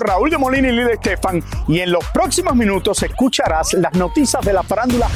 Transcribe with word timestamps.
Raúl 0.00 0.30
de 0.30 0.38
Molina 0.38 0.68
y 0.68 0.72
Lidia 0.72 0.94
Estefan 0.94 1.42
y 1.68 1.80
en 1.80 1.92
los 1.92 2.04
próximos 2.12 2.54
minutos 2.54 3.02
escucharás 3.02 3.74
las 3.74 3.92
noticias 3.94 4.44
de 4.44 4.52
la 4.52 4.62
farándula 4.62 5.08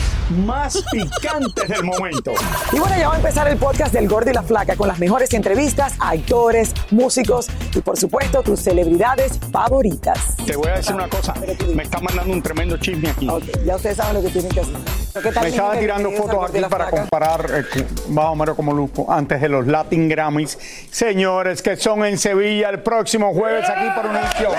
más 0.45 0.83
picantes 0.93 1.69
del 1.69 1.85
momento. 1.85 2.33
Y 2.73 2.79
bueno, 2.79 2.97
ya 2.99 3.09
va 3.09 3.15
a 3.15 3.19
empezar 3.19 3.49
el 3.49 3.57
podcast 3.57 3.93
del 3.93 4.09
Gordi 4.09 4.31
y 4.31 4.35
la 4.35 4.43
Flaca 4.43 4.77
con 4.77 4.89
las 4.89 4.99
mejores 4.99 5.33
entrevistas 5.35 5.95
a 6.01 6.11
actores, 6.11 6.75
músicos 6.91 7.49
y 7.75 7.81
por 7.81 7.97
supuesto 7.97 8.43
tus 8.43 8.61
celebridades 8.61 9.39
favoritas. 9.53 10.37
Te 10.45 10.57
voy 10.57 10.69
a 10.69 10.77
decir 10.77 10.95
una 10.95 11.09
cosa, 11.09 11.35
me 11.75 11.83
está 11.83 12.01
mandando 12.01 12.33
un 12.33 12.43
tremendo 12.43 12.77
chisme 12.79 13.11
aquí. 13.11 13.29
Ya 13.65 13.77
ustedes 13.77 13.97
saben 13.97 14.15
lo 14.15 14.23
que 14.23 14.29
tienen 14.31 14.51
que 14.51 14.61
hacer. 14.61 14.77
¿Qué 15.23 15.33
tal, 15.33 15.45
Me 15.45 15.49
estaba 15.49 15.79
tirando 15.79 16.11
fotos 16.13 16.51
aquí 16.51 16.61
para 16.61 16.89
Flaca. 16.89 16.91
comparar 16.91 17.47
eh, 17.51 17.87
más 18.11 18.27
o 18.27 18.35
menos 18.35 18.55
como 18.55 18.73
luzco 18.75 19.11
antes 19.11 19.41
de 19.41 19.49
los 19.49 19.67
Latin 19.67 20.09
Grammys. 20.09 20.59
Señores, 20.91 21.63
que 21.63 21.77
son 21.77 22.05
en 22.05 22.19
Sevilla 22.19 22.69
el 22.69 22.83
próximo 22.83 23.33
jueves 23.33 23.69
aquí 23.69 23.89
por 23.95 24.07
Univision. 24.07 24.53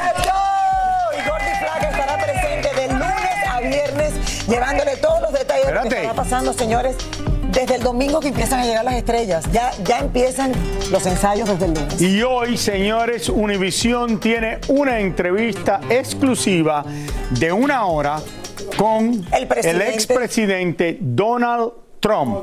Y 1.13 1.29
Gordi 1.29 1.51
Flaca 1.59 1.89
estará 1.89 2.17
presente 2.17 2.69
de 2.81 2.87
lunes 2.93 3.47
a 3.49 3.59
viernes, 3.59 4.47
llevándole 4.47 4.97
todos 4.97 5.21
los 5.21 5.33
detalles 5.33 5.67
de 5.67 5.73
lo 5.73 5.81
que 5.83 6.01
está 6.01 6.13
pasando, 6.13 6.53
señores. 6.53 6.95
Desde 7.49 7.75
el 7.75 7.81
domingo 7.81 8.19
que 8.19 8.27
empiezan 8.27 8.59
a 8.59 8.65
llegar 8.65 8.85
las 8.85 8.93
estrellas, 8.95 9.43
ya, 9.51 9.71
ya 9.83 9.99
empiezan 9.99 10.51
los 10.91 11.03
ensayos 11.07 11.49
desde 11.49 11.65
el 11.65 11.73
lunes. 11.73 11.99
Y 11.99 12.21
hoy, 12.21 12.55
señores, 12.55 13.29
Univisión 13.29 14.19
tiene 14.19 14.59
una 14.67 14.99
entrevista 14.99 15.79
exclusiva 15.89 16.83
de 17.31 17.51
una 17.51 17.85
hora 17.87 18.19
con 18.77 19.25
El 19.31 19.47
presidente. 19.47 19.93
expresidente 19.93 20.97
Donald 21.01 21.71
Trump. 21.71 21.86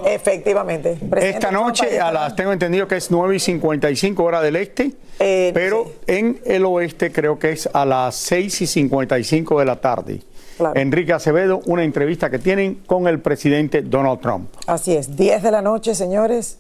Efectivamente. 0.05 0.91
Presidente 0.91 1.29
Esta 1.39 1.51
noche, 1.51 2.01
a 2.01 2.13
las, 2.13 2.37
tengo 2.37 2.53
entendido 2.53 2.87
que 2.87 2.97
es 2.97 3.11
9 3.11 3.37
y 3.37 3.41
55 3.41 4.23
hora 4.23 4.41
del 4.41 4.57
este, 4.57 4.93
Eh, 5.19 5.53
pero 5.55 5.85
sí. 5.85 5.93
en 6.09 6.41
el 6.45 6.65
oeste 6.65 7.13
creo 7.13 7.39
que 7.39 7.53
es 7.53 7.69
a 7.73 7.85
las 7.85 8.17
6 8.17 8.63
y 8.63 8.67
55 8.67 9.59
de 9.61 9.65
la 9.65 9.77
tarde. 9.81 10.21
Claro. 10.57 10.79
Enrique 10.79 11.13
Acevedo, 11.13 11.61
una 11.67 11.83
entrevista 11.83 12.31
que 12.31 12.39
tienen 12.39 12.77
con 12.87 13.09
el 13.09 13.21
presidente 13.21 13.83
Donald 13.83 14.21
Trump. 14.21 14.51
Así 14.67 14.95
es, 14.97 15.17
10 15.17 15.43
de 15.43 15.51
la 15.51 15.63
noche, 15.63 15.95
señores, 15.95 16.59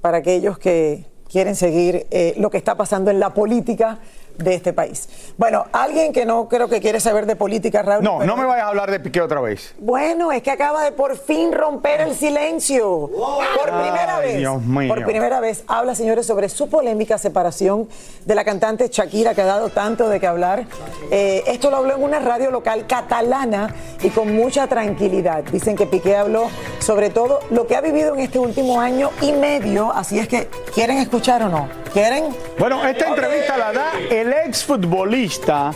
para 0.00 0.18
aquellos 0.18 0.58
que 0.58 1.06
quieren 1.28 1.56
seguir 1.56 2.06
eh, 2.10 2.34
lo 2.36 2.50
que 2.50 2.58
está 2.58 2.76
pasando 2.76 3.10
en 3.10 3.18
la 3.18 3.34
política 3.34 3.98
de 4.38 4.54
este 4.54 4.72
país. 4.72 5.08
Bueno, 5.36 5.64
alguien 5.72 6.12
que 6.12 6.24
no 6.26 6.48
creo 6.48 6.68
que 6.68 6.80
quiere 6.80 7.00
saber 7.00 7.26
de 7.26 7.36
política, 7.36 7.82
Raúl. 7.82 8.02
No, 8.04 8.18
pero- 8.18 8.26
no 8.30 8.36
me 8.36 8.46
vayas 8.46 8.64
a 8.64 8.68
hablar 8.68 8.90
de 8.90 9.00
Piqué 9.00 9.20
otra 9.20 9.40
vez. 9.40 9.74
Bueno, 9.78 10.32
es 10.32 10.42
que 10.42 10.50
acaba 10.50 10.82
de 10.84 10.92
por 10.92 11.16
fin 11.16 11.52
romper 11.52 12.00
el 12.00 12.14
silencio. 12.14 13.10
Por 13.10 13.64
primera 13.64 14.16
Ay, 14.16 14.22
vez. 14.28 14.38
Dios 14.38 14.62
mío. 14.62 14.94
Por 14.94 15.04
primera 15.04 15.40
vez 15.40 15.64
habla, 15.66 15.94
señores, 15.94 16.26
sobre 16.26 16.48
su 16.48 16.68
polémica 16.68 17.18
separación 17.18 17.88
de 18.24 18.34
la 18.34 18.44
cantante 18.44 18.88
Shakira, 18.88 19.34
que 19.34 19.42
ha 19.42 19.46
dado 19.46 19.68
tanto 19.68 20.08
de 20.08 20.20
qué 20.20 20.26
hablar. 20.26 20.64
Eh, 21.10 21.42
esto 21.46 21.70
lo 21.70 21.78
habló 21.78 21.94
en 21.96 22.02
una 22.02 22.20
radio 22.20 22.50
local 22.50 22.86
catalana 22.86 23.74
y 24.02 24.10
con 24.10 24.34
mucha 24.34 24.66
tranquilidad. 24.66 25.44
Dicen 25.44 25.76
que 25.76 25.86
Piqué 25.86 26.16
habló 26.16 26.48
sobre 26.82 27.10
todo 27.10 27.40
lo 27.50 27.66
que 27.66 27.76
ha 27.76 27.80
vivido 27.80 28.14
en 28.14 28.20
este 28.20 28.38
último 28.38 28.80
año 28.80 29.10
y 29.20 29.32
medio. 29.32 29.92
Así 29.92 30.18
es 30.18 30.28
que, 30.28 30.48
¿quieren 30.74 30.98
escuchar 30.98 31.42
o 31.44 31.48
no? 31.48 31.68
¿Quieren? 31.92 32.24
Bueno, 32.58 32.84
esta 32.86 33.08
entrevista 33.08 33.56
la 33.56 33.72
da 33.72 33.92
el 34.10 34.32
exfutbolista 34.32 35.72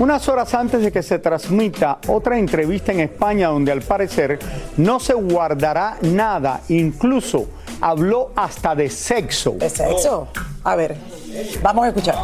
unas 0.00 0.26
horas 0.28 0.54
antes 0.54 0.82
de 0.82 0.90
que 0.90 1.02
se 1.02 1.18
transmita 1.18 1.98
otra 2.08 2.38
entrevista 2.38 2.90
en 2.90 3.00
España 3.00 3.48
donde 3.48 3.70
al 3.70 3.82
parecer 3.82 4.38
no 4.78 4.98
se 4.98 5.12
guardará 5.12 5.98
nada, 6.00 6.62
incluso 6.68 7.48
habló 7.82 8.32
hasta 8.34 8.74
de 8.74 8.88
sexo. 8.88 9.52
¿De 9.52 9.68
sexo? 9.68 10.28
A 10.64 10.74
ver, 10.74 10.96
vamos 11.62 11.84
a 11.84 11.88
escuchar. 11.88 12.16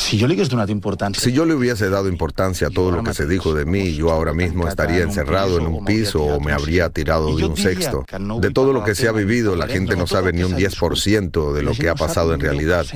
Si 0.00 0.16
yo 0.16 0.26
le 0.26 0.34
donado 0.48 0.72
importancia. 0.72 1.22
Si 1.22 1.30
yo 1.32 1.44
le 1.44 1.54
hubiese 1.54 1.90
dado 1.90 2.08
importancia 2.08 2.68
a 2.68 2.70
todo 2.70 2.90
lo 2.90 3.02
que 3.04 3.12
se 3.12 3.26
dijo 3.26 3.52
de 3.54 3.64
mí, 3.66 3.94
yo 3.94 4.10
ahora 4.10 4.32
mismo 4.32 4.66
estaría 4.66 5.02
encerrado 5.02 5.58
en 5.58 5.66
un 5.66 5.84
piso 5.84 6.22
o 6.24 6.40
me 6.40 6.52
habría 6.52 6.88
tirado 6.88 7.36
de 7.36 7.44
un 7.44 7.56
sexto. 7.56 8.04
De 8.40 8.50
todo 8.50 8.72
lo 8.72 8.82
que 8.82 8.94
se 8.94 9.08
ha 9.08 9.12
vivido, 9.12 9.54
la 9.56 9.66
gente 9.68 9.96
no 9.96 10.06
sabe 10.06 10.32
ni 10.32 10.42
un 10.42 10.56
10% 10.56 11.52
de 11.52 11.62
lo 11.62 11.72
que 11.72 11.88
ha 11.88 11.94
pasado 11.94 12.34
en 12.34 12.40
realidad. 12.40 12.86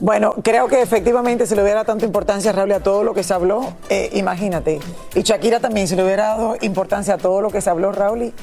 Bueno, 0.00 0.34
creo 0.42 0.66
que 0.66 0.80
efectivamente 0.82 1.46
se 1.46 1.54
le 1.54 1.62
hubiera 1.62 1.76
dado 1.80 1.86
tanta 1.92 2.04
importancia, 2.06 2.52
Raúl, 2.52 2.72
a 2.72 2.80
todo 2.80 3.04
lo 3.04 3.12
que 3.14 3.22
se 3.22 3.34
habló. 3.34 3.74
eh, 3.90 4.10
imagínate. 4.14 4.80
Y 5.14 5.22
Shakira 5.22 5.60
también 5.60 5.86
se 5.86 5.94
le 5.96 6.02
hubiera 6.04 6.28
dado 6.28 6.56
importancia 6.62 7.14
a 7.14 7.18
todo 7.18 7.40
lo 7.40 7.50
que 7.50 7.60
se 7.60 7.70
habló, 7.70 7.92
Raúl. 7.92 8.22
y 8.22 8.34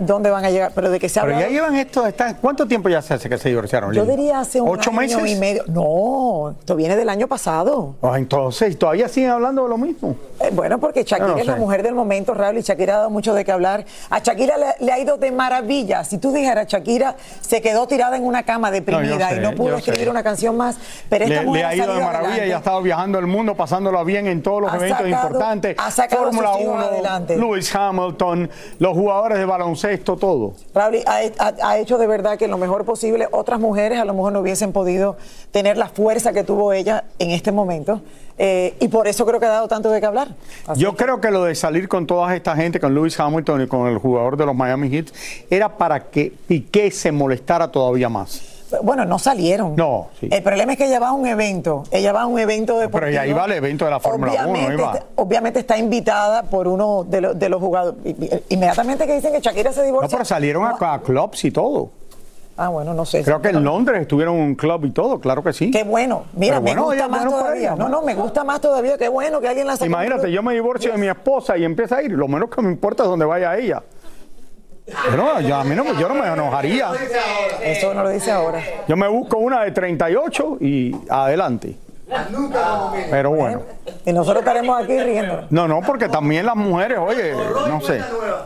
¿Dónde 0.00 0.30
van 0.30 0.44
a 0.44 0.50
llegar? 0.50 0.72
Pero 0.74 0.90
de 0.90 0.98
que 0.98 1.08
se 1.08 1.20
Pero 1.20 1.34
habla. 1.34 1.46
ya 1.46 1.52
llevan 1.52 1.74
esto, 1.76 2.06
están- 2.06 2.36
¿cuánto 2.40 2.66
tiempo 2.66 2.88
ya 2.88 3.02
se 3.02 3.14
hace 3.14 3.28
que 3.28 3.36
se 3.38 3.48
divorciaron? 3.50 3.92
Yo 3.92 4.04
diría 4.06 4.40
hace 4.40 4.60
un 4.60 4.68
¿Ocho 4.70 4.90
año 4.90 5.20
meses? 5.20 5.36
y 5.36 5.36
medio. 5.38 5.64
No, 5.68 6.54
esto 6.58 6.74
viene 6.74 6.96
del 6.96 7.08
año 7.08 7.28
pasado. 7.28 7.57
Ah, 8.02 8.18
entonces, 8.18 8.78
todavía 8.78 9.08
siguen 9.08 9.30
hablando 9.30 9.62
de 9.64 9.68
lo 9.68 9.78
mismo. 9.78 10.14
Eh, 10.40 10.50
bueno, 10.52 10.78
porque 10.78 11.02
Shakira 11.04 11.28
no 11.28 11.38
es 11.38 11.46
la 11.46 11.56
mujer 11.56 11.82
del 11.82 11.94
momento, 11.94 12.34
Raúl, 12.34 12.58
y 12.58 12.62
Shakira 12.62 12.94
ha 12.94 12.98
dado 12.98 13.10
mucho 13.10 13.34
de 13.34 13.44
qué 13.44 13.52
hablar. 13.52 13.84
A 14.10 14.20
Shakira 14.20 14.56
le, 14.56 14.66
le 14.84 14.92
ha 14.92 14.98
ido 14.98 15.16
de 15.16 15.32
maravilla. 15.32 16.04
Si 16.04 16.18
tú 16.18 16.32
dijeras, 16.32 16.66
Shakira 16.68 17.16
se 17.40 17.60
quedó 17.60 17.86
tirada 17.86 18.16
en 18.16 18.24
una 18.24 18.42
cama 18.44 18.70
deprimida 18.70 19.30
sé, 19.30 19.36
y 19.36 19.40
no 19.40 19.52
pudo 19.54 19.76
escribir 19.76 20.04
sé. 20.04 20.10
una 20.10 20.22
canción 20.22 20.56
más, 20.56 20.76
pero 21.08 21.24
esta 21.24 21.40
Le, 21.40 21.46
mujer 21.46 21.62
le 21.62 21.66
ha 21.68 21.74
ido 21.76 21.94
de 21.94 22.00
maravilla 22.00 22.28
y 22.28 22.32
adelante. 22.32 22.54
ha 22.54 22.58
estado 22.58 22.82
viajando 22.82 23.18
el 23.18 23.26
mundo, 23.26 23.54
pasándolo 23.56 24.04
bien 24.04 24.26
en 24.26 24.42
todos 24.42 24.62
los 24.62 24.72
Ha 24.72 24.76
eventos 24.76 24.98
sacado- 24.98 25.26
importantes. 25.26 25.76
ha 25.78 25.90
Fórmula 26.08 26.52
sus 26.52 26.60
hijos 26.62 26.74
1, 26.74 26.84
adelante. 26.84 27.36
Lewis 27.36 27.74
Hamilton, 27.74 28.50
los 28.78 28.92
jugadores 28.96 29.38
de 29.38 29.44
baloncesto, 29.44 30.16
todo. 30.16 30.54
Raúl 30.74 30.98
ha, 31.06 31.18
ha- 31.38 31.54
ha 31.70 31.78
hecho 31.78 31.98
de 31.98 32.06
verdad 32.06 32.38
que 32.38 32.46
lo 32.48 32.58
mejor 32.58 32.84
posible. 32.84 33.28
Otras 33.32 33.58
mujeres 33.60 33.98
a 34.00 34.04
lo 34.04 34.14
mejor 34.14 34.32
no 34.32 34.40
hubiesen 34.40 34.72
podido 34.72 35.16
tener 35.50 35.76
la 35.76 35.88
fuerza 35.88 36.32
que 36.32 36.44
tuvo 36.44 36.72
ella 36.72 37.04
en 37.18 37.30
este 37.30 37.47
momento. 37.52 38.00
Eh, 38.38 38.74
y 38.80 38.88
por 38.88 39.08
eso 39.08 39.26
creo 39.26 39.40
que 39.40 39.46
ha 39.46 39.50
dado 39.50 39.68
tanto 39.68 39.90
de 39.90 40.00
qué 40.00 40.06
hablar. 40.06 40.28
Así 40.66 40.80
Yo 40.80 40.94
creo 40.96 41.20
que 41.20 41.30
lo 41.30 41.44
de 41.44 41.54
salir 41.54 41.88
con 41.88 42.06
toda 42.06 42.34
esta 42.36 42.54
gente, 42.54 42.78
con 42.78 42.94
Lewis 42.94 43.18
Hamilton 43.18 43.62
y 43.62 43.66
con 43.66 43.88
el 43.88 43.98
jugador 43.98 44.36
de 44.36 44.46
los 44.46 44.54
Miami 44.54 44.88
Heat, 44.90 45.06
era 45.50 45.76
para 45.76 46.04
que 46.10 46.32
Piqué 46.46 46.90
se 46.90 47.10
molestara 47.12 47.68
todavía 47.72 48.08
más. 48.08 48.54
Bueno, 48.82 49.06
no 49.06 49.18
salieron. 49.18 49.74
No, 49.76 50.08
sí. 50.20 50.28
El 50.30 50.42
problema 50.42 50.72
es 50.72 50.78
que 50.78 50.84
ella 50.86 51.00
va 51.00 51.08
a 51.08 51.12
un 51.12 51.26
evento. 51.26 51.84
Ella 51.90 52.12
va 52.12 52.22
a 52.22 52.26
un 52.26 52.38
evento 52.38 52.74
deportivo. 52.78 53.00
Pero 53.00 53.06
ella 53.06 53.26
iba 53.26 53.44
al 53.44 53.52
evento 53.52 53.86
de 53.86 53.90
la 53.90 53.98
Fórmula 53.98 54.32
1, 54.32 54.42
Obviamente 54.50 54.74
iba. 54.74 54.92
está- 54.92 55.06
Obviamente 55.16 55.60
está 55.60 55.78
invitada 55.78 56.42
por 56.42 56.68
uno 56.68 57.02
de, 57.04 57.20
los- 57.22 57.38
de 57.38 57.48
los 57.48 57.60
jugadores. 57.62 57.98
Inmediatamente 58.50 59.06
que 59.06 59.14
dicen 59.14 59.32
que 59.32 59.40
Shakira 59.40 59.72
se 59.72 59.80
No, 59.80 59.86
divorció. 59.86 60.10
pero 60.10 60.24
salieron 60.26 60.64
a, 60.64 60.76
a 60.94 61.00
clubs 61.00 61.44
y 61.46 61.50
todo. 61.50 61.90
Ah, 62.60 62.70
bueno, 62.70 62.92
no 62.92 63.04
sé. 63.06 63.22
Creo 63.22 63.40
que 63.40 63.50
en 63.50 63.62
Londres 63.62 64.00
estuvieron 64.02 64.34
un 64.34 64.56
club 64.56 64.84
y 64.86 64.90
todo, 64.90 65.20
claro 65.20 65.44
que 65.44 65.52
sí. 65.52 65.70
Qué 65.70 65.84
bueno. 65.84 66.24
Mira, 66.32 66.58
bueno, 66.58 66.82
me 66.82 66.88
gusta 66.88 67.08
más 67.08 67.24
bueno 67.24 67.38
todavía. 67.38 67.76
no, 67.76 67.88
no, 67.88 68.02
me 68.02 68.14
gusta 68.16 68.42
más 68.42 68.60
todavía. 68.60 68.98
Qué 68.98 69.08
bueno 69.08 69.40
que 69.40 69.46
alguien 69.46 69.68
la 69.68 69.76
saque. 69.76 69.86
Imagínate, 69.86 70.32
yo 70.32 70.42
me 70.42 70.54
divorcio 70.54 70.90
de 70.90 70.98
mi 70.98 71.06
esposa 71.06 71.56
y 71.56 71.64
empieza 71.64 71.98
a 71.98 72.02
ir. 72.02 72.10
Lo 72.10 72.26
menos 72.26 72.50
que 72.50 72.60
me 72.60 72.72
importa 72.72 73.04
es 73.04 73.08
donde 73.08 73.24
vaya 73.24 73.56
ella. 73.56 73.80
Pero 75.08 75.40
yo, 75.40 75.54
a 75.54 75.62
mí 75.62 75.76
no, 75.76 75.84
yo 76.00 76.08
no 76.08 76.14
me 76.16 76.26
enojaría. 76.26 76.90
Eso 77.62 77.94
no 77.94 78.02
lo 78.02 78.08
dice 78.08 78.32
ahora. 78.32 78.60
Yo 78.88 78.96
me 78.96 79.06
busco 79.06 79.36
una 79.38 79.62
de 79.62 79.70
38 79.70 80.58
y 80.60 80.96
adelante. 81.08 81.76
Pero 83.10 83.30
bueno. 83.30 83.62
Y 84.04 84.12
nosotros 84.12 84.40
estaremos 84.40 84.82
aquí 84.82 84.98
riéndonos. 84.98 85.50
No, 85.50 85.68
no, 85.68 85.80
porque 85.82 86.08
también 86.08 86.46
las 86.46 86.56
mujeres, 86.56 86.98
oye, 86.98 87.34
no 87.68 87.80
sé. 87.80 88.02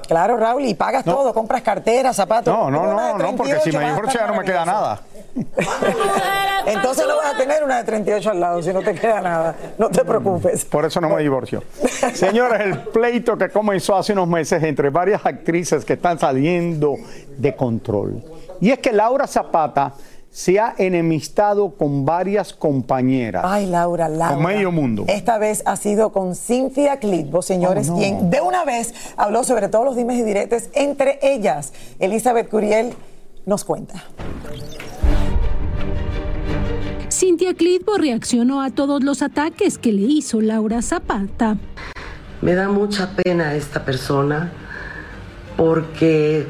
Claro, 0.08 0.36
Raúl, 0.36 0.64
y 0.64 0.74
pagas 0.74 1.04
todo, 1.04 1.32
compras 1.32 1.62
carteras, 1.62 2.16
zapatos. 2.16 2.52
No, 2.52 2.70
no, 2.70 2.86
no, 2.86 3.18
no, 3.18 3.36
porque 3.36 3.54
si 3.60 3.70
38 3.70 3.78
me 3.78 3.86
divorcio 3.86 4.20
ya 4.20 4.26
no 4.26 4.34
me 4.34 4.44
queda 4.44 4.64
nada. 4.64 5.00
Entonces 6.66 7.06
no 7.06 7.16
vas 7.16 7.34
a 7.34 7.36
tener 7.38 7.64
una 7.64 7.78
de 7.78 7.84
38 7.84 8.30
al 8.30 8.40
lado 8.40 8.62
si 8.62 8.72
no 8.72 8.82
te 8.82 8.94
queda 8.94 9.20
nada. 9.20 9.54
No 9.78 9.88
te 9.88 10.04
preocupes. 10.04 10.64
Por 10.64 10.84
eso 10.84 11.00
no 11.00 11.08
me 11.08 11.22
divorcio. 11.22 11.62
Señores, 12.14 12.60
el 12.60 12.78
pleito 12.78 13.36
que 13.38 13.48
comenzó 13.48 13.96
hace 13.96 14.12
unos 14.12 14.28
meses 14.28 14.62
entre 14.62 14.90
varias 14.90 15.24
actrices 15.24 15.84
que 15.84 15.94
están 15.94 16.18
saliendo 16.18 16.96
de 17.36 17.54
control. 17.56 18.22
Y 18.60 18.70
es 18.70 18.78
que 18.78 18.92
Laura 18.92 19.26
Zapata 19.26 19.94
se 20.32 20.58
ha 20.58 20.74
enemistado 20.78 21.74
con 21.76 22.06
varias 22.06 22.54
compañeras. 22.54 23.44
Ay, 23.46 23.66
Laura, 23.66 24.08
Laura. 24.08 24.34
Con 24.34 24.42
medio 24.44 24.72
mundo. 24.72 25.04
Esta 25.06 25.36
vez 25.36 25.62
ha 25.66 25.76
sido 25.76 26.10
con 26.10 26.34
Cynthia 26.34 26.98
Clitbo, 26.98 27.42
señores, 27.42 27.90
Oh, 27.90 27.92
no. 27.92 27.98
quien 27.98 28.30
de 28.30 28.40
una 28.40 28.64
vez 28.64 28.94
habló 29.18 29.44
sobre 29.44 29.68
todos 29.68 29.84
los 29.84 29.94
dimes 29.94 30.18
y 30.18 30.22
diretes 30.22 30.70
entre 30.72 31.18
ellas. 31.22 31.74
Elizabeth 32.00 32.48
Curiel 32.48 32.94
nos 33.44 33.64
cuenta. 33.64 34.02
Cintia 37.10 37.52
Clitbo 37.54 37.98
reaccionó 37.98 38.62
a 38.62 38.70
todos 38.70 39.04
los 39.04 39.20
ataques 39.22 39.76
que 39.76 39.92
le 39.92 40.02
hizo 40.02 40.40
Laura 40.40 40.80
Zapata. 40.80 41.58
Me 42.40 42.54
da 42.54 42.68
mucha 42.70 43.10
pena 43.14 43.54
esta 43.54 43.84
persona 43.84 44.50
porque 45.56 46.46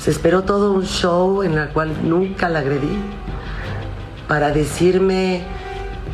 se 0.00 0.10
esperó 0.10 0.44
todo 0.44 0.72
un 0.72 0.86
show 0.86 1.42
en 1.42 1.58
el 1.58 1.68
cual 1.68 2.08
nunca 2.08 2.48
la 2.48 2.60
agredí 2.60 2.96
para 4.26 4.50
decirme 4.50 5.42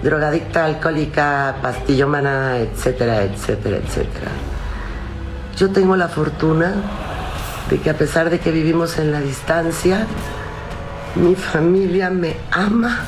drogadicta, 0.02 0.64
alcohólica, 0.64 1.54
pastillómana, 1.62 2.58
etcétera, 2.58 3.22
etcétera, 3.22 3.76
etcétera. 3.76 4.30
Yo 5.56 5.70
tengo 5.70 5.96
la 5.96 6.08
fortuna 6.08 6.74
de 7.70 7.78
que 7.78 7.88
a 7.90 7.94
pesar 7.96 8.28
de 8.28 8.40
que 8.40 8.50
vivimos 8.50 8.98
en 8.98 9.12
la 9.12 9.20
distancia, 9.20 10.06
mi 11.14 11.36
familia 11.36 12.10
me 12.10 12.36
ama 12.50 13.04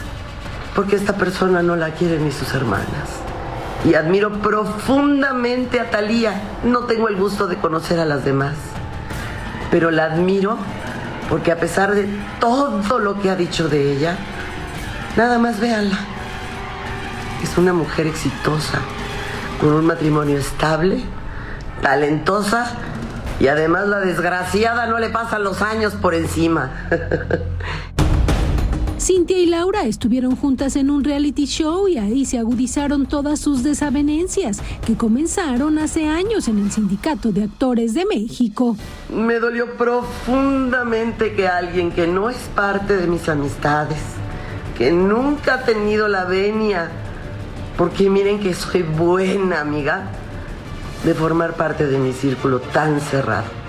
porque 0.77 0.95
esta 0.95 1.15
persona 1.15 1.61
no 1.61 1.75
la 1.75 1.91
quieren 1.91 2.25
ni 2.25 2.31
sus 2.31 2.55
hermanas. 2.55 2.87
Y 3.85 3.95
admiro 3.95 4.31
profundamente 4.41 5.81
a 5.81 5.91
Talía. 5.91 6.41
No 6.63 6.85
tengo 6.85 7.09
el 7.09 7.17
gusto 7.17 7.49
de 7.49 7.57
conocer 7.57 7.99
a 7.99 8.05
las 8.05 8.25
demás, 8.25 8.55
pero 9.71 9.91
la 9.91 10.05
admiro 10.05 10.59
porque 11.29 11.53
a 11.53 11.57
pesar 11.59 11.95
de 11.95 12.09
todo 12.41 12.99
lo 12.99 13.21
que 13.21 13.31
ha 13.31 13.37
dicho 13.37 13.69
de 13.69 13.93
ella, 13.93 14.17
nada 15.17 15.39
más 15.39 15.61
véanla. 15.61 15.99
Es 17.43 17.57
una 17.59 17.73
mujer 17.73 18.07
exitosa, 18.07 18.79
con 19.61 19.73
un 19.73 19.87
matrimonio 19.87 20.39
estable, 20.39 21.03
talentosa 21.83 22.73
y 23.39 23.49
además 23.49 23.87
la 23.87 24.01
desgraciada 24.01 24.87
no 24.87 24.99
le 24.99 25.11
pasan 25.11 25.45
los 25.45 25.63
años 25.63 25.95
por 25.95 26.15
encima. 26.15 26.71
Cintia 29.09 29.39
y 29.39 29.47
Laura 29.47 29.85
estuvieron 29.85 30.37
juntas 30.37 30.77
en 30.77 30.91
un 30.91 31.03
reality 31.03 31.47
show 31.47 31.89
y 31.89 31.97
ahí 31.97 32.27
se 32.27 32.37
agudizaron 32.37 33.07
todas 33.07 33.41
sus 33.41 33.63
desavenencias, 33.63 34.61
que 34.87 34.99
comenzaron 34.99 35.79
hace 35.79 36.07
años 36.07 36.47
en 36.47 36.59
el 36.59 36.71
Sindicato 36.71 37.33
de 37.33 37.45
Actores 37.45 37.95
de 37.95 38.05
México. 38.05 38.77
Me 39.09 39.39
dolió 39.39 39.79
profundamente 39.79 41.33
que 41.33 41.49
alguien 41.49 41.91
que 41.91 42.07
no 42.07 42.29
es 42.29 42.37
parte 42.55 42.99
de 42.99 43.07
mis 43.07 43.31
amistades, 43.31 43.97
que 44.77 44.93
nunca 44.93 45.55
ha 45.55 45.65
tenido 45.65 46.07
la 46.09 46.27
venia, 46.27 46.91
porque 47.79 48.11
miren 48.11 48.41
que 48.41 48.53
soy 48.53 48.83
buena 48.83 49.63
amiga, 49.63 50.11
de 51.03 51.15
formar 51.15 51.55
parte 51.55 51.87
de 51.87 51.97
mi 51.97 52.13
círculo 52.13 52.61
tan 52.61 53.01
cerrado. 53.01 53.68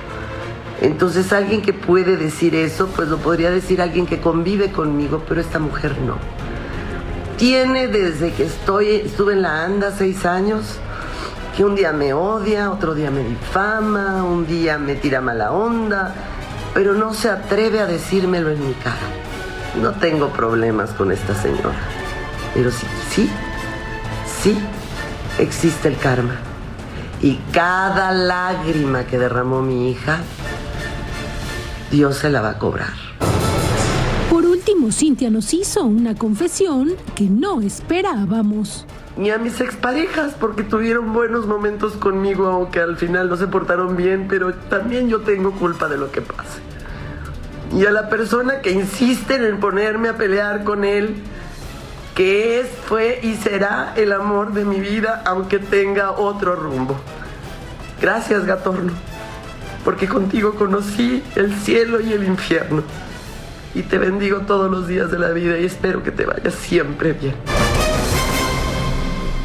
Entonces 0.82 1.34
alguien 1.34 1.62
que 1.62 1.74
puede 1.74 2.16
decir 2.16 2.56
eso, 2.56 2.88
pues 2.88 3.10
lo 3.10 3.18
podría 3.18 3.52
decir 3.52 3.82
alguien 3.82 4.06
que 4.06 4.22
convive 4.22 4.72
conmigo, 4.72 5.24
pero 5.28 5.42
esta 5.42 5.60
mujer 5.60 5.98
no. 6.00 6.16
Tiene 7.38 7.88
desde 7.88 8.32
que 8.32 8.46
estoy, 8.46 8.88
estuve 8.88 9.34
en 9.34 9.42
la 9.42 9.64
ANDA 9.64 9.92
seis 9.92 10.26
años, 10.26 10.78
que 11.56 11.66
un 11.66 11.76
día 11.76 11.92
me 11.92 12.14
odia, 12.14 12.72
otro 12.72 12.96
día 12.96 13.12
me 13.12 13.24
difama, 13.24 14.24
un 14.24 14.48
día 14.48 14.78
me 14.78 14.96
tira 14.96 15.20
mala 15.20 15.52
onda, 15.52 16.14
pero 16.74 16.94
no 16.94 17.14
se 17.14 17.30
atreve 17.30 17.82
a 17.82 17.86
decírmelo 17.86 18.50
en 18.50 18.66
mi 18.66 18.74
cara. 18.76 18.96
No 19.82 19.92
tengo 19.92 20.30
problemas 20.30 20.92
con 20.92 21.12
esta 21.12 21.36
señora, 21.36 21.78
pero 22.54 22.72
sí, 22.72 22.88
sí, 23.12 23.30
sí, 24.42 24.58
existe 25.38 25.90
el 25.90 25.98
karma. 25.98 26.36
Y 27.22 27.36
cada 27.52 28.12
lágrima 28.14 29.04
que 29.04 29.18
derramó 29.18 29.62
mi 29.62 29.92
hija, 29.92 30.20
Dios 31.92 32.18
se 32.18 32.30
la 32.30 32.42
va 32.42 32.52
a 32.52 32.58
cobrar. 32.60 32.94
Por 34.30 34.46
último, 34.46 34.92
Cintia 34.92 35.30
nos 35.30 35.54
hizo 35.54 35.84
una 35.86 36.16
confesión 36.16 36.92
que 37.16 37.26
no 37.26 37.62
esperábamos. 37.62 38.86
Ni 39.18 39.32
a 39.32 39.38
mis 39.38 39.60
exparejas, 39.60 40.36
porque 40.40 40.64
tuvieron 40.64 41.14
buenos 41.14 41.48
momentos 41.48 41.94
conmigo, 41.94 42.48
aunque 42.48 42.80
al 42.80 42.96
final 42.96 43.28
no 43.28 43.38
se 43.38 43.48
portaron 43.48 43.98
bien, 43.98 44.28
pero 44.30 44.54
también 44.54 45.10
yo 45.10 45.22
tengo 45.22 45.52
culpa 45.52 45.90
de 45.90 45.98
lo 45.98 46.12
que 46.12 46.22
pasa. 46.22 46.60
Y 47.76 47.86
a 47.86 47.92
la 47.92 48.08
persona 48.08 48.62
que 48.62 48.72
insisten 48.72 49.44
en 49.44 49.60
ponerme 49.60 50.10
a 50.10 50.18
pelear 50.18 50.64
con 50.64 50.84
él, 50.84 51.16
que 52.16 52.60
es, 52.60 52.68
fue 52.86 53.20
y 53.24 53.36
será 53.36 53.94
el 53.96 54.12
amor 54.12 54.54
de 54.54 54.64
mi 54.64 54.80
vida, 54.80 55.24
aunque 55.26 55.60
tenga 55.60 56.12
otro 56.12 56.56
rumbo. 56.56 56.96
Gracias, 58.02 58.46
Gatorno, 58.46 58.94
porque 59.90 60.08
contigo 60.08 60.54
conocí 60.54 61.24
el 61.36 61.52
cielo 61.52 62.00
y 62.00 62.14
el 62.14 62.24
infierno. 62.24 62.84
Y 63.74 63.82
te 63.82 63.98
bendigo 63.98 64.42
todos 64.42 64.70
los 64.70 64.88
días 64.88 65.10
de 65.10 65.18
la 65.18 65.30
vida 65.30 65.58
y 65.58 65.66
espero 65.66 66.04
que 66.04 66.12
te 66.12 66.26
vaya 66.26 66.52
siempre 66.52 67.14
bien. 67.14 67.34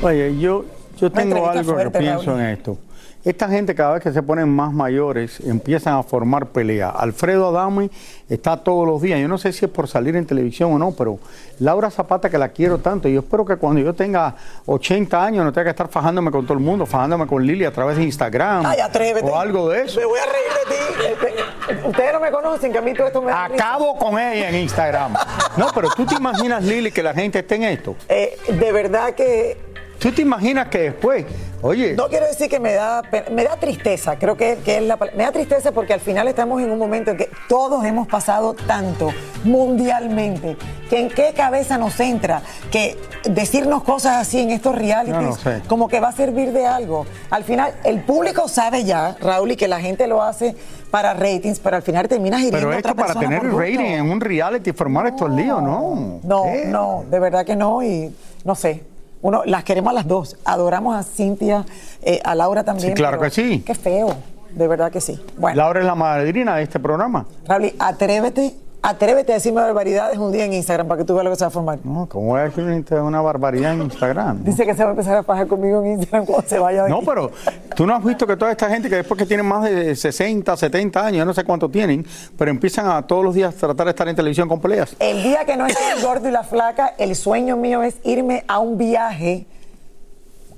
Oye, 0.02 0.38
yo, 0.38 0.66
yo 1.00 1.10
tengo 1.10 1.48
algo 1.48 1.72
fuerte, 1.72 1.98
que 1.98 1.98
pienso 1.98 2.26
Raúl. 2.26 2.40
en 2.40 2.46
esto. 2.48 2.78
Esta 3.24 3.48
gente 3.48 3.74
cada 3.74 3.94
vez 3.94 4.02
que 4.02 4.12
se 4.12 4.22
ponen 4.22 4.50
más 4.50 4.70
mayores 4.70 5.40
empiezan 5.40 5.94
a 5.94 6.02
formar 6.02 6.48
peleas. 6.48 6.92
Alfredo 6.94 7.48
Adame 7.48 7.90
está 8.28 8.58
todos 8.58 8.86
los 8.86 9.00
días. 9.00 9.18
Yo 9.18 9.28
no 9.28 9.38
sé 9.38 9.50
si 9.54 9.64
es 9.64 9.70
por 9.70 9.88
salir 9.88 10.14
en 10.16 10.26
televisión 10.26 10.74
o 10.74 10.78
no, 10.78 10.92
pero 10.92 11.18
Laura 11.58 11.90
Zapata 11.90 12.28
que 12.28 12.36
la 12.36 12.50
quiero 12.50 12.78
tanto. 12.78 13.08
Yo 13.08 13.20
espero 13.20 13.46
que 13.46 13.56
cuando 13.56 13.80
yo 13.80 13.94
tenga 13.94 14.34
80 14.66 15.24
años 15.24 15.42
no 15.42 15.54
tenga 15.54 15.64
que 15.64 15.70
estar 15.70 15.88
fajándome 15.88 16.30
con 16.30 16.44
todo 16.44 16.58
el 16.58 16.62
mundo, 16.62 16.84
fajándome 16.84 17.26
con 17.26 17.46
Lili 17.46 17.64
a 17.64 17.72
través 17.72 17.96
de 17.96 18.04
Instagram 18.04 18.66
Ay, 18.66 18.78
o 19.22 19.36
algo 19.38 19.70
de 19.70 19.84
eso. 19.84 20.00
Me 20.00 20.06
voy 20.06 20.18
a 20.18 20.24
reír 20.24 20.52
de 20.60 20.74
ti. 20.74 21.34
Este, 21.72 21.88
Ustedes 21.88 22.12
no 22.12 22.20
me 22.20 22.30
conocen, 22.30 22.72
que 22.72 22.78
a 22.78 22.82
mí 22.82 22.92
todo 22.92 23.06
esto 23.06 23.22
me. 23.22 23.32
Acabo 23.32 23.96
con 23.96 24.18
ella 24.18 24.50
en 24.50 24.56
Instagram. 24.56 25.14
No, 25.56 25.68
pero 25.74 25.88
tú 25.96 26.04
te 26.04 26.14
imaginas, 26.14 26.62
Lili, 26.62 26.92
que 26.92 27.02
la 27.02 27.14
gente 27.14 27.38
esté 27.38 27.54
en 27.54 27.62
esto. 27.64 27.96
Eh, 28.06 28.36
de 28.48 28.72
verdad 28.72 29.14
que 29.14 29.56
¿Tú 30.04 30.12
te 30.12 30.20
imaginas 30.20 30.68
que 30.68 30.80
después, 30.80 31.24
oye, 31.64 31.94
No 31.94 32.08
quiero 32.08 32.26
decir 32.26 32.48
que 32.48 32.60
me 32.60 32.74
da 32.74 33.02
me 33.32 33.44
da 33.44 33.56
tristeza, 33.56 34.16
creo 34.18 34.36
que, 34.36 34.58
que 34.64 34.76
es 34.78 34.82
la 34.82 34.96
me 35.16 35.24
da 35.24 35.32
tristeza 35.32 35.72
porque 35.72 35.92
al 35.94 36.00
final 36.00 36.28
estamos 36.28 36.62
en 36.62 36.70
un 36.70 36.78
momento 36.78 37.10
en 37.12 37.16
que 37.16 37.30
todos 37.48 37.84
hemos 37.84 38.06
pasado 38.06 38.54
tanto 38.54 39.10
mundialmente, 39.44 40.56
que 40.90 41.00
en 41.00 41.08
qué 41.08 41.32
cabeza 41.34 41.78
nos 41.78 41.98
entra 42.00 42.42
que 42.70 42.96
decirnos 43.24 43.82
cosas 43.82 44.16
así 44.16 44.40
en 44.40 44.50
estos 44.50 44.74
realities 44.74 45.14
No, 45.20 45.22
no 45.30 45.36
sé. 45.36 45.62
como 45.66 45.88
que 45.88 46.00
va 46.00 46.08
a 46.08 46.12
servir 46.12 46.52
de 46.52 46.66
algo. 46.66 47.06
Al 47.30 47.44
final 47.44 47.74
el 47.84 48.00
público 48.02 48.46
sabe 48.48 48.84
ya, 48.84 49.16
Raúl, 49.20 49.52
y 49.52 49.56
que 49.56 49.66
la 49.68 49.80
gente 49.80 50.06
lo 50.06 50.22
hace 50.22 50.54
para 50.90 51.14
ratings, 51.14 51.58
pero 51.58 51.76
al 51.76 51.82
final 51.82 52.06
terminas 52.06 52.40
hiriendo 52.40 52.58
pero 52.58 52.72
a 52.72 52.78
otra 52.78 52.90
esto 52.92 53.02
para 53.02 53.18
tener 53.18 53.42
rating 53.52 53.80
en 53.80 54.10
un 54.10 54.20
reality, 54.20 54.72
formar 54.72 55.06
estos 55.06 55.30
líos, 55.30 55.62
no. 55.62 56.20
No, 56.22 56.42
¿Qué? 56.44 56.64
no, 56.66 57.04
de 57.10 57.18
verdad 57.18 57.44
que 57.44 57.56
no 57.56 57.82
y 57.82 58.14
no 58.44 58.54
sé. 58.54 58.84
Uno, 59.24 59.42
las 59.46 59.64
queremos 59.64 59.90
a 59.90 59.94
las 59.94 60.06
dos. 60.06 60.36
Adoramos 60.44 60.94
a 60.94 61.02
Cintia, 61.02 61.64
eh, 62.02 62.20
a 62.22 62.34
Laura 62.34 62.62
también. 62.62 62.90
Sí, 62.90 62.94
claro 62.94 63.18
que 63.18 63.30
sí. 63.30 63.62
Qué 63.64 63.74
feo, 63.74 64.14
de 64.50 64.68
verdad 64.68 64.92
que 64.92 65.00
sí. 65.00 65.18
Bueno, 65.38 65.56
Laura 65.56 65.80
es 65.80 65.86
la 65.86 65.94
madrina 65.94 66.56
de 66.56 66.64
este 66.64 66.78
programa. 66.78 67.24
Raúl, 67.46 67.72
atrévete 67.78 68.54
Atrévete 68.86 69.32
a 69.32 69.36
decirme 69.36 69.62
barbaridades 69.62 70.18
un 70.18 70.30
día 70.30 70.44
en 70.44 70.52
Instagram 70.52 70.86
para 70.86 70.98
que 70.98 71.06
tú 71.06 71.14
veas 71.14 71.24
lo 71.24 71.30
que 71.30 71.36
se 71.36 71.44
va 71.44 71.48
a 71.48 71.50
formar. 71.50 71.78
No, 71.84 72.06
¿cómo 72.06 72.26
voy 72.26 72.40
a 72.40 72.44
decir 72.44 72.62
una- 73.00 73.22
barbaridad 73.22 73.72
en 73.72 73.80
Instagram? 73.80 74.40
¿no? 74.40 74.44
Dice 74.44 74.66
que 74.66 74.74
se 74.74 74.82
va 74.84 74.90
a 74.90 74.92
empezar 74.92 75.16
a 75.16 75.22
fajar 75.22 75.46
conmigo 75.46 75.82
en 75.82 75.92
Instagram 75.92 76.26
cuando 76.26 76.46
se 76.46 76.58
vaya 76.58 76.82
de 76.84 76.90
No, 76.90 76.96
aquí. 76.98 77.06
pero 77.06 77.30
tú 77.74 77.86
no 77.86 77.94
has 77.96 78.04
visto 78.04 78.26
que 78.26 78.36
toda 78.36 78.50
esta 78.50 78.68
gente 78.68 78.90
que 78.90 78.96
después 78.96 79.16
que 79.18 79.24
tienen 79.24 79.46
más 79.46 79.62
de 79.64 79.96
60, 79.96 80.54
70 80.54 81.00
años, 81.06 81.18
yo 81.20 81.24
no 81.24 81.32
sé 81.32 81.44
cuánto 81.44 81.70
tienen, 81.70 82.04
pero 82.36 82.50
empiezan 82.50 82.86
a 82.86 83.00
todos 83.06 83.24
los 83.24 83.34
días 83.34 83.54
tratar 83.54 83.86
de 83.86 83.90
estar 83.92 84.06
en 84.06 84.16
televisión 84.16 84.48
con 84.50 84.60
peleas. 84.60 84.94
El 85.00 85.22
día 85.22 85.46
que 85.46 85.56
no 85.56 85.66
esté 85.66 85.80
el 85.96 86.02
gordo 86.04 86.28
y 86.28 86.32
la 86.32 86.42
flaca, 86.44 86.92
el 86.98 87.16
sueño 87.16 87.56
mío 87.56 87.82
es 87.82 87.96
irme 88.04 88.44
a 88.48 88.58
un 88.58 88.76
viaje 88.76 89.46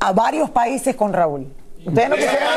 a 0.01 0.13
varios 0.13 0.51
países 0.51 0.97
con 0.97 1.13
Raúl. 1.13 1.47
Ustedes 1.87 2.09
no 2.09 2.17
quisieran. 2.17 2.49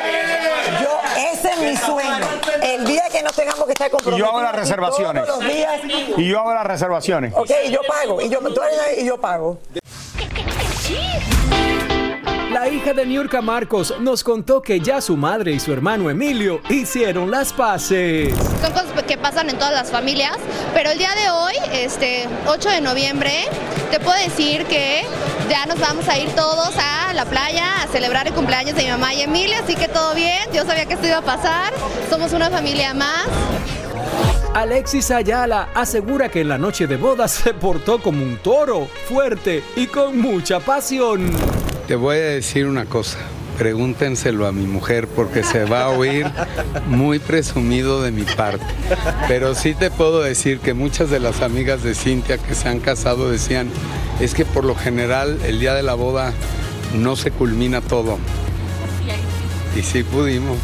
Yo, 0.82 1.00
ese 1.34 1.50
es 1.52 1.60
mi 1.60 1.78
sueño. 1.78 2.26
El 2.64 2.86
día 2.86 3.04
que 3.12 3.22
no 3.24 3.30
tengamos 3.32 3.66
que 3.66 3.72
estar 3.74 3.88
Y 3.88 3.92
comprometidos. 3.92 4.28
yo 4.30 4.36
hago 4.36 4.42
las 4.44 4.56
reservaciones. 4.56 5.26
Todos 5.26 5.44
los 5.44 5.54
días. 5.54 5.80
Y 6.18 6.28
yo 6.28 6.40
hago 6.40 6.54
las 6.54 6.66
reservaciones. 6.66 7.34
Ok, 7.36 7.52
y 7.66 7.72
yo 7.72 7.80
pago. 7.88 8.22
Y 8.22 8.30
yo, 8.30 8.40
tú 8.40 8.62
eres 8.62 8.80
ahí 8.80 9.04
y 9.04 9.06
yo 9.08 9.20
pago. 9.20 9.60
La 12.52 12.68
hija 12.68 12.94
de 12.94 13.06
Niurka 13.06 13.42
Marcos 13.42 13.94
nos 14.00 14.24
contó 14.24 14.62
que 14.62 14.80
ya 14.80 15.02
su 15.02 15.16
madre 15.16 15.52
y 15.52 15.60
su 15.60 15.72
hermano 15.72 16.10
Emilio 16.10 16.62
hicieron 16.70 17.30
las 17.30 17.54
paces. 17.54 18.34
Son 18.62 18.72
cosas 18.74 19.04
que 19.08 19.18
pasan 19.18 19.50
en 19.50 19.58
todas 19.58 19.72
las 19.74 19.92
familias, 19.92 20.36
pero 20.74 20.90
el 20.90 20.98
día 20.98 21.12
de 21.14 21.30
hoy, 21.30 21.54
este 21.72 22.28
8 22.48 22.70
de 22.70 22.82
noviembre, 22.82 23.32
te 23.92 24.00
puedo 24.00 24.18
decir 24.18 24.66
que 24.66 25.04
ya 25.50 25.66
nos 25.66 25.80
vamos 25.80 26.08
a 26.08 26.18
ir 26.18 26.30
todos 26.36 26.72
a 26.78 27.12
la 27.14 27.26
playa 27.26 27.82
a 27.84 27.88
celebrar 27.88 28.28
el 28.28 28.34
cumpleaños 28.34 28.76
de 28.76 28.84
mi 28.84 28.90
mamá 28.90 29.14
y 29.14 29.22
Emilio, 29.22 29.58
así 29.64 29.76
que 29.76 29.88
todo 29.88 30.14
bien, 30.14 30.48
yo 30.54 30.64
sabía 30.64 30.86
que 30.86 30.94
esto 30.94 31.08
iba 31.08 31.18
a 31.18 31.22
pasar, 31.24 31.74
somos 32.10 32.34
una 32.34 32.50
familia 32.50 32.94
más. 32.94 33.26
Alexis 34.54 35.12
Ayala 35.12 35.70
asegura 35.74 36.30
que 36.30 36.42
en 36.42 36.50
la 36.50 36.58
noche 36.58 36.88
de 36.88 36.98
bodas 36.98 37.32
se 37.32 37.54
portó 37.54 38.02
como 38.02 38.24
un 38.24 38.38
toro, 38.38 38.88
fuerte 39.08 39.64
y 39.76 39.88
con 39.88 40.20
mucha 40.20 40.60
pasión. 40.60 41.32
Te 41.88 41.96
voy 41.96 42.18
a 42.18 42.22
decir 42.22 42.68
una 42.68 42.86
cosa. 42.86 43.18
Pregúntenselo 43.60 44.48
a 44.48 44.52
mi 44.52 44.66
mujer 44.66 45.08
porque 45.08 45.44
se 45.44 45.66
va 45.66 45.84
a 45.84 45.90
oír 45.90 46.26
muy 46.88 47.20
presumido 47.20 48.02
de 48.02 48.12
mi 48.12 48.24
parte. 48.24 48.66
Pero 49.28 49.54
sí 49.54 49.74
te 49.74 49.92
puedo 49.92 50.22
decir 50.22 50.60
que 50.60 50.74
muchas 50.74 51.10
de 51.10 51.20
las 51.20 51.42
amigas 51.42 51.84
de 51.84 51.94
Cintia 51.94 52.38
que 52.38 52.56
se 52.56 52.70
han 52.70 52.80
casado 52.80 53.30
decían, 53.30 53.70
es 54.22 54.34
que 54.34 54.46
por 54.46 54.64
lo 54.64 54.76
general 54.76 55.38
el 55.46 55.60
día 55.60 55.74
de 55.74 55.84
la 55.84 55.94
boda 55.94 56.34
no 56.96 57.18
se 57.18 57.32
culmina 57.32 57.82
todo. 57.82 58.18
Y 59.76 59.84
sí 59.84 60.04
pudimos. 60.04 60.58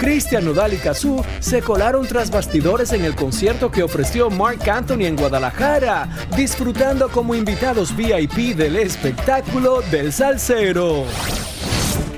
Cristian 0.00 0.46
Nodal 0.46 0.72
y 0.72 0.78
Cazú 0.78 1.22
se 1.40 1.60
colaron 1.60 2.06
tras 2.06 2.30
bastidores 2.30 2.94
en 2.94 3.04
el 3.04 3.14
concierto 3.14 3.70
que 3.70 3.82
ofreció 3.82 4.30
Mark 4.30 4.66
Anthony 4.70 5.04
en 5.04 5.14
Guadalajara, 5.14 6.08
disfrutando 6.34 7.10
como 7.10 7.34
invitados 7.34 7.94
VIP 7.94 8.56
del 8.56 8.76
espectáculo 8.76 9.82
del 9.90 10.10
salsero. 10.10 11.04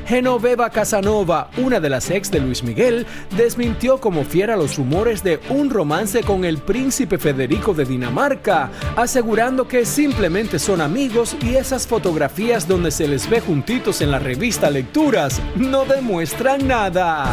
Genoveva 0.07 0.71
Casanova, 0.71 1.51
una 1.57 1.81
de 1.81 1.91
las 1.91 2.11
ex 2.11 2.31
de 2.31 2.41
Luis 2.41 2.63
Miguel, 2.63 3.07
desmintió 3.37 3.99
como 3.99 4.25
fiera 4.25 4.57
los 4.57 4.77
rumores 4.77 5.23
de 5.23 5.41
un 5.49 5.71
romance 5.71 6.23
con 6.23 6.45
el 6.45 6.59
príncipe 6.59 7.19
Federico 7.19 7.75
de 7.75 7.85
Dinamarca, 7.85 8.71
asegurando 8.97 9.69
que 9.69 9.85
simplemente 9.85 10.59
son 10.59 10.81
amigos 10.81 11.37
y 11.43 11.55
esas 11.55 11.87
fotografías 11.87 12.67
donde 12.67 12.91
se 12.91 13.09
les 13.09 13.29
ve 13.29 13.41
juntitos 13.41 14.01
en 14.01 14.11
la 14.11 14.19
revista 14.19 14.71
Lecturas 14.71 15.41
no 15.57 15.85
demuestran 15.85 16.67
nada. 16.67 17.27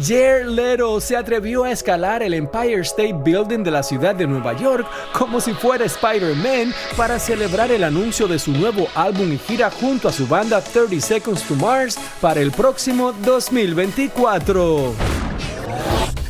Jared 0.00 0.46
Leto 0.46 1.00
se 1.00 1.16
atrevió 1.16 1.64
a 1.64 1.70
escalar 1.70 2.22
el 2.22 2.34
Empire 2.34 2.80
State 2.82 3.16
Building 3.24 3.64
de 3.64 3.70
la 3.70 3.82
ciudad 3.82 4.14
de 4.14 4.26
Nueva 4.26 4.54
York 4.54 4.86
como 5.12 5.40
si 5.40 5.52
fuera 5.52 5.84
Spider-Man 5.84 6.72
para 6.96 7.18
celebrar 7.18 7.70
el 7.72 7.82
anuncio 7.82 8.28
de 8.28 8.38
su 8.38 8.52
nuevo 8.52 8.86
álbum 8.94 9.32
y 9.32 9.38
gira 9.38 9.70
junto 9.70 10.08
a 10.08 10.12
su 10.12 10.26
banda 10.26 10.60
30 10.60 11.00
Seconds 11.00 11.42
to 11.42 11.54
Mars 11.54 11.98
para 12.20 12.40
el 12.40 12.52
próximo 12.52 13.12
2024. 13.12 14.94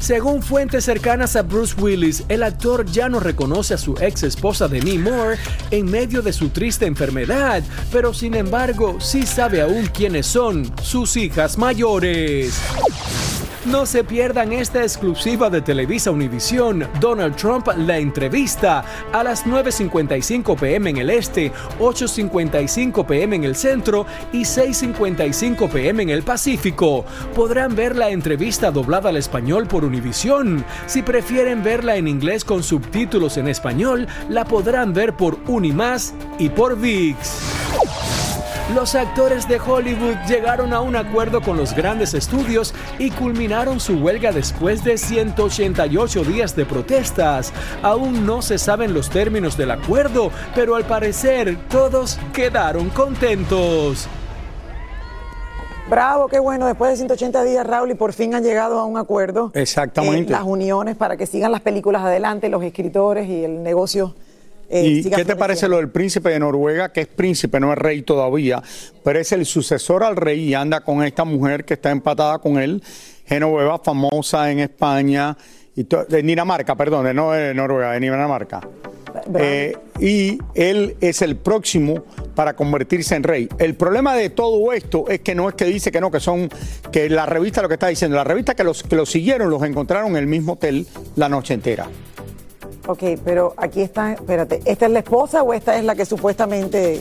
Según 0.01 0.43
fuentes 0.43 0.85
cercanas 0.85 1.37
a 1.37 1.43
Bruce 1.43 1.75
Willis, 1.81 2.25
el 2.29 2.43
actor 2.43 2.87
ya 2.87 3.09
no 3.09 3.21
reconoce 3.21 3.75
a 3.75 3.79
su 3.79 3.95
ex 4.01 4.23
esposa 4.23 4.69
Demi 4.69 4.99
Moore 4.99 5.39
en 5.71 5.91
medio 5.91 6.23
de 6.23 6.33
su 6.33 6.51
triste 6.51 6.87
enfermedad, 6.87 7.63
pero 7.93 8.15
sin 8.15 8.35
embargo 8.35 8.99
sí 9.01 9.27
sabe 9.27 9.61
aún 9.61 9.87
quiénes 9.87 10.27
son 10.27 10.73
sus 10.83 11.17
hijas 11.17 11.59
mayores. 11.59 12.55
No 13.71 13.85
se 13.85 14.03
pierdan 14.03 14.55
esta 14.55 14.81
exclusiva 14.81 15.51
de 15.51 15.61
Televisa 15.61 16.11
Univisión, 16.11 16.89
Donald 17.01 17.37
Trump 17.37 17.69
la 17.77 17.99
entrevista 17.99 18.83
a 19.13 19.23
las 19.23 19.45
9.55 19.45 20.59
pm 20.59 20.89
en 20.89 20.97
el 20.97 21.11
este, 21.11 21.53
8.55 21.79 23.05
pm 23.05 23.37
en 23.37 23.45
el 23.45 23.55
centro 23.55 24.07
y 24.33 24.45
6.55 24.45 25.69
pm 25.69 26.03
en 26.03 26.09
el 26.09 26.23
Pacífico. 26.23 27.05
Podrán 27.35 27.77
ver 27.77 27.95
la 27.95 28.09
entrevista 28.09 28.71
doblada 28.71 29.11
al 29.11 29.19
español 29.19 29.67
por 29.67 29.85
Univisión. 29.85 30.65
Si 30.87 31.03
prefieren 31.03 31.63
verla 31.63 31.97
en 31.97 32.09
inglés 32.09 32.47
con 32.47 32.63
subtítulos 32.63 33.37
en 33.37 33.49
español, 33.49 34.07
la 34.31 34.47
podrán 34.47 34.95
ver 34.95 35.15
por 35.15 35.37
Unimás 35.47 36.15
y 36.39 36.49
por 36.49 36.79
VIX. 36.79 38.28
Los 38.75 38.95
actores 38.95 39.49
de 39.49 39.59
Hollywood 39.59 40.17
llegaron 40.29 40.75
a 40.75 40.83
un 40.83 40.95
acuerdo 40.95 41.41
con 41.41 41.57
los 41.57 41.75
grandes 41.75 42.13
estudios 42.13 42.75
y 42.99 43.11
culminaron 43.11 43.81
su 43.81 43.95
huelga 43.95 44.31
después 44.31 44.85
de 44.85 44.99
188 44.99 46.23
días 46.25 46.55
de 46.55 46.67
protestas. 46.67 47.51
Aún 47.83 48.27
no 48.27 48.43
se 48.43 48.59
saben 48.59 48.93
los 48.93 49.09
términos 49.09 49.57
del 49.57 49.71
acuerdo, 49.71 50.31
pero 50.55 50.77
al 50.77 50.85
parecer 50.85 51.57
todos 51.71 52.19
quedaron 52.35 52.91
contentos. 52.91 54.07
Bravo, 55.89 56.29
qué 56.29 56.39
bueno. 56.39 56.67
Después 56.67 56.91
de 56.91 56.97
180 56.99 57.45
días, 57.45 57.67
Raúl, 57.67 57.91
y 57.91 57.95
por 57.95 58.13
fin 58.13 58.35
han 58.35 58.43
llegado 58.43 58.79
a 58.79 58.85
un 58.85 58.99
acuerdo. 58.99 59.51
Exactamente. 59.55 60.31
Eh, 60.31 60.37
las 60.37 60.43
uniones 60.43 60.95
para 60.95 61.17
que 61.17 61.25
sigan 61.25 61.53
las 61.53 61.63
películas 61.63 62.03
adelante, 62.03 62.51
los 62.51 62.63
escritores 62.63 63.27
y 63.29 63.45
el 63.45 63.63
negocio. 63.63 64.15
Eh, 64.71 65.03
¿Y 65.05 65.11
qué 65.11 65.25
te 65.25 65.37
parece 65.37 65.69
lo 65.69 65.77
del 65.79 65.89
príncipe 65.89 66.31
de 66.31 66.39
Noruega, 66.39 66.93
que 66.93 67.01
es 67.03 67.07
príncipe, 67.07 67.59
no 67.59 67.73
es 67.73 67.79
rey 67.79 68.03
todavía, 68.03 68.63
pero 69.03 69.19
es 69.19 69.33
el 69.33 69.47
sucesor 69.47 70.05
al 70.05 70.17
rey 70.17 70.41
y 70.41 70.55
anda 70.55 70.81
con 70.81 71.03
esta 71.03 71.25
mujer 71.25 71.65
que 71.65 71.75
está 71.75 71.91
empatada 71.91 72.39
con 72.39 72.59
él, 72.59 72.83
Genoveva, 73.27 73.79
famosa 73.79 74.51
en 74.51 74.61
España, 74.61 75.37
y 75.75 75.85
de 75.85 76.23
Dinamarca, 76.23 76.75
perdón, 76.75 77.05
de 77.05 77.15
no 77.15 77.33
de 77.33 77.55
Noruega, 77.55 77.93
de 77.93 78.01
Dinamarca. 78.01 78.61
Eh, 79.39 79.77
y 80.01 80.39
él 80.55 80.97
es 81.01 81.23
el 81.23 81.37
próximo 81.37 82.05
para 82.35 82.55
convertirse 82.55 83.15
en 83.15 83.23
rey. 83.23 83.49
El 83.59 83.75
problema 83.75 84.15
de 84.15 84.31
todo 84.31 84.73
esto 84.73 85.09
es 85.09 85.21
que 85.21 85.35
no 85.35 85.49
es 85.49 85.55
que 85.55 85.65
dice 85.65 85.91
que 85.91 86.01
no, 86.01 86.11
que 86.11 86.21
son, 86.21 86.49
que 86.93 87.09
la 87.09 87.27
revista 87.27 87.63
lo 87.63 87.69
que 87.69 87.75
está 87.75 87.89
diciendo, 87.89 88.17
la 88.17 88.25
revista 88.25 88.55
que 88.55 88.65
los 88.65 88.83
que 88.83 88.97
los 88.97 89.11
siguieron 89.11 89.51
los 89.51 89.63
encontraron 89.63 90.11
en 90.11 90.17
el 90.19 90.27
mismo 90.27 90.55
hotel 90.55 90.87
la 91.17 91.29
noche 91.29 91.55
entera. 91.55 91.87
Ok, 92.91 93.03
pero 93.23 93.53
aquí 93.59 93.83
está, 93.83 94.15
espérate, 94.15 94.63
¿esta 94.65 94.87
es 94.87 94.93
la 94.93 95.01
esposa 95.01 95.43
o 95.43 95.53
esta 95.53 95.77
es 95.77 95.85
la 95.85 95.95
que 95.95 96.07
supuestamente... 96.07 96.95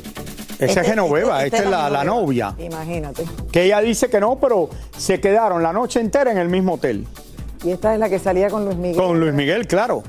Esa 0.60 0.66
Este- 0.66 0.82
es 0.82 0.88
Genoveva, 0.88 1.44
este- 1.46 1.58
esta 1.58 1.70
es 1.70 1.72
la, 1.72 1.90
la 1.90 2.04
novia. 2.04 2.54
Imagínate. 2.58 3.24
Que 3.54 3.64
ella 3.64 3.80
dice 3.80 4.10
que 4.10 4.20
no, 4.20 4.36
pero 4.38 4.70
se 4.98 5.22
quedaron 5.22 5.64
la 5.64 5.72
noche 5.72 6.02
entera 6.02 6.30
en 6.32 6.38
el 6.40 6.50
mismo 6.50 6.74
hotel. 6.74 7.08
Y 7.64 7.72
esta 7.72 7.94
es 7.94 8.00
la 8.02 8.10
que 8.10 8.20
salía 8.20 8.50
con 8.50 8.66
Luis 8.66 8.76
Miguel. 8.76 8.98
Con 8.98 9.18
Luis 9.18 9.34
Miguel, 9.34 9.66
claro. 9.66 10.04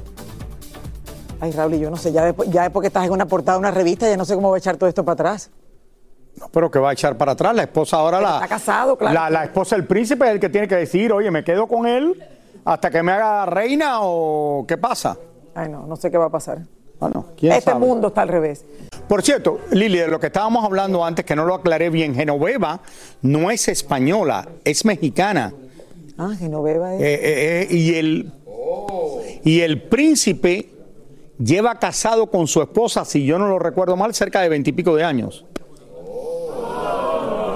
Ay, 1.41 1.53
Raúl, 1.53 1.75
y 1.75 1.79
yo 1.79 1.91
no 1.91 1.97
sé, 1.97 2.11
ya, 2.11 2.35
ya 2.49 2.65
es 2.67 2.71
porque 2.73 2.89
estás 2.89 3.05
en 3.07 3.13
una 3.13 3.27
portada 3.27 3.53
de 3.57 3.61
una 3.61 3.71
revista, 3.71 4.09
ya 4.09 4.17
no 4.17 4.25
sé 4.25 4.35
cómo 4.35 4.49
voy 4.49 4.57
a 4.57 4.59
echar 4.59 4.77
todo 4.79 4.89
esto 4.89 5.05
para 5.05 5.13
atrás. 5.13 5.51
No, 6.41 6.49
pero 6.49 6.71
que 6.73 6.81
va 6.81 6.91
a 6.91 6.93
echar 6.95 7.17
para 7.17 7.33
atrás. 7.33 7.55
La 7.55 7.63
esposa 7.63 7.99
ahora 7.99 8.19
Pero 8.19 8.29
la. 8.31 8.37
está 8.37 8.49
casado, 8.49 8.97
claro. 8.99 9.15
La, 9.15 9.31
la 9.31 9.45
esposa 9.45 9.77
del 9.77 9.87
príncipe 9.87 10.25
es 10.27 10.33
el 10.33 10.41
que 10.41 10.49
tiene 10.49 10.67
que 10.67 10.75
decir, 10.77 11.13
oye, 11.13 11.31
me 11.31 11.45
quedo 11.45 11.69
con 11.69 11.87
él 11.87 12.21
hasta 12.65 12.91
que 12.91 13.03
me 13.03 13.13
haga 13.13 13.47
reina 13.47 13.99
o 14.03 14.65
qué 14.67 14.77
pasa. 14.77 15.17
Ay, 15.59 15.69
no, 15.69 15.87
no 15.87 15.97
sé 15.97 16.09
qué 16.09 16.17
va 16.17 16.27
a 16.27 16.31
pasar. 16.31 16.61
Bueno, 17.01 17.27
quién 17.37 17.53
Este 17.53 17.73
sabe. 17.73 17.85
mundo 17.85 18.09
está 18.09 18.23
al 18.23 18.29
revés. 18.29 18.65
Por 19.09 19.23
cierto, 19.23 19.59
Lili, 19.73 19.99
de 19.99 20.07
lo 20.07 20.21
que 20.21 20.27
estábamos 20.29 20.65
hablando 20.65 21.05
antes, 21.05 21.25
que 21.25 21.35
no 21.35 21.45
lo 21.45 21.55
aclaré 21.55 21.91
bien, 21.91 22.15
Genoveva 22.15 22.81
no 23.23 23.51
es 23.51 23.67
española, 23.67 24.49
es 24.65 24.85
mexicana. 24.85 25.53
Ah, 26.17 26.31
Genoveva 26.39 26.95
es... 26.95 27.01
Eh, 27.01 27.15
eh, 27.15 27.63
eh, 27.63 27.75
y, 27.75 27.95
el, 27.95 28.33
y 29.43 29.61
el 29.61 29.83
príncipe 29.83 30.71
lleva 31.39 31.77
casado 31.81 32.29
con 32.29 32.47
su 32.47 32.63
esposa, 32.63 33.05
si 33.05 33.25
yo 33.25 33.37
no 33.37 33.49
lo 33.49 33.59
recuerdo 33.59 33.97
mal, 33.97 34.15
cerca 34.15 34.41
de 34.41 34.49
veintipico 34.49 34.95
de 34.95 35.03
años. 35.03 35.45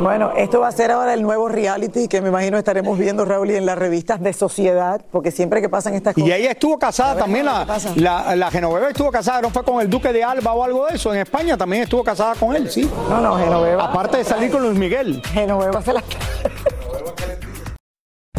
Bueno, 0.02 0.32
esto 0.36 0.58
va 0.58 0.66
a 0.66 0.72
ser 0.72 0.90
ahora 0.90 1.14
el 1.14 1.22
nuevo 1.22 1.48
reality 1.48 2.08
que 2.08 2.20
me 2.20 2.28
imagino 2.28 2.58
estaremos 2.58 2.98
viendo, 2.98 3.24
Raúl, 3.24 3.52
y 3.52 3.54
en 3.54 3.66
las 3.66 3.78
revistas 3.78 4.20
de 4.20 4.32
sociedad, 4.32 5.00
porque 5.12 5.30
siempre 5.30 5.60
que 5.60 5.68
pasan 5.68 5.94
estas 5.94 6.14
cosas... 6.14 6.28
Y 6.28 6.32
ella 6.32 6.50
estuvo 6.50 6.76
casada 6.76 7.14
ver, 7.14 7.22
también, 7.22 7.46
¿qué 7.46 8.00
la, 8.00 8.24
la, 8.24 8.36
la 8.36 8.50
Genoveva 8.50 8.88
estuvo 8.88 9.12
casada, 9.12 9.40
no 9.40 9.50
fue 9.50 9.62
con 9.62 9.80
el 9.80 9.88
duque 9.88 10.12
de 10.12 10.24
Alba 10.24 10.54
o 10.54 10.64
algo 10.64 10.86
de 10.86 10.96
eso, 10.96 11.14
en 11.14 11.20
España 11.20 11.56
también 11.56 11.84
estuvo 11.84 12.02
casada 12.02 12.34
con 12.34 12.56
él, 12.56 12.68
sí. 12.68 12.90
No, 13.08 13.20
no, 13.20 13.36
Genoveva. 13.36 13.84
Aparte 13.84 14.16
de 14.16 14.24
salir 14.24 14.50
con 14.50 14.62
Luis 14.62 14.76
Miguel. 14.76 15.22
Genoveva 15.32 15.80
se 15.80 15.92
la... 15.92 16.02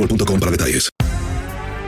boostmobile.com 0.00 0.40
para 0.40 0.52
detalles. 0.52 0.90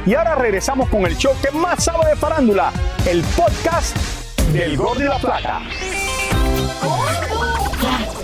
Y 0.04 0.14
ahora 0.14 0.35
regresamos 0.35 0.88
con 0.88 1.07
el 1.07 1.16
show 1.16 1.33
que 1.40 1.50
más 1.57 1.85
sabe 1.85 2.11
de 2.11 2.16
farándula, 2.16 2.73
el 3.07 3.23
podcast 3.37 3.97
del 4.52 4.76
Gol 4.76 4.99
de 4.99 5.04
la 5.04 5.19
Plata. 5.19 5.61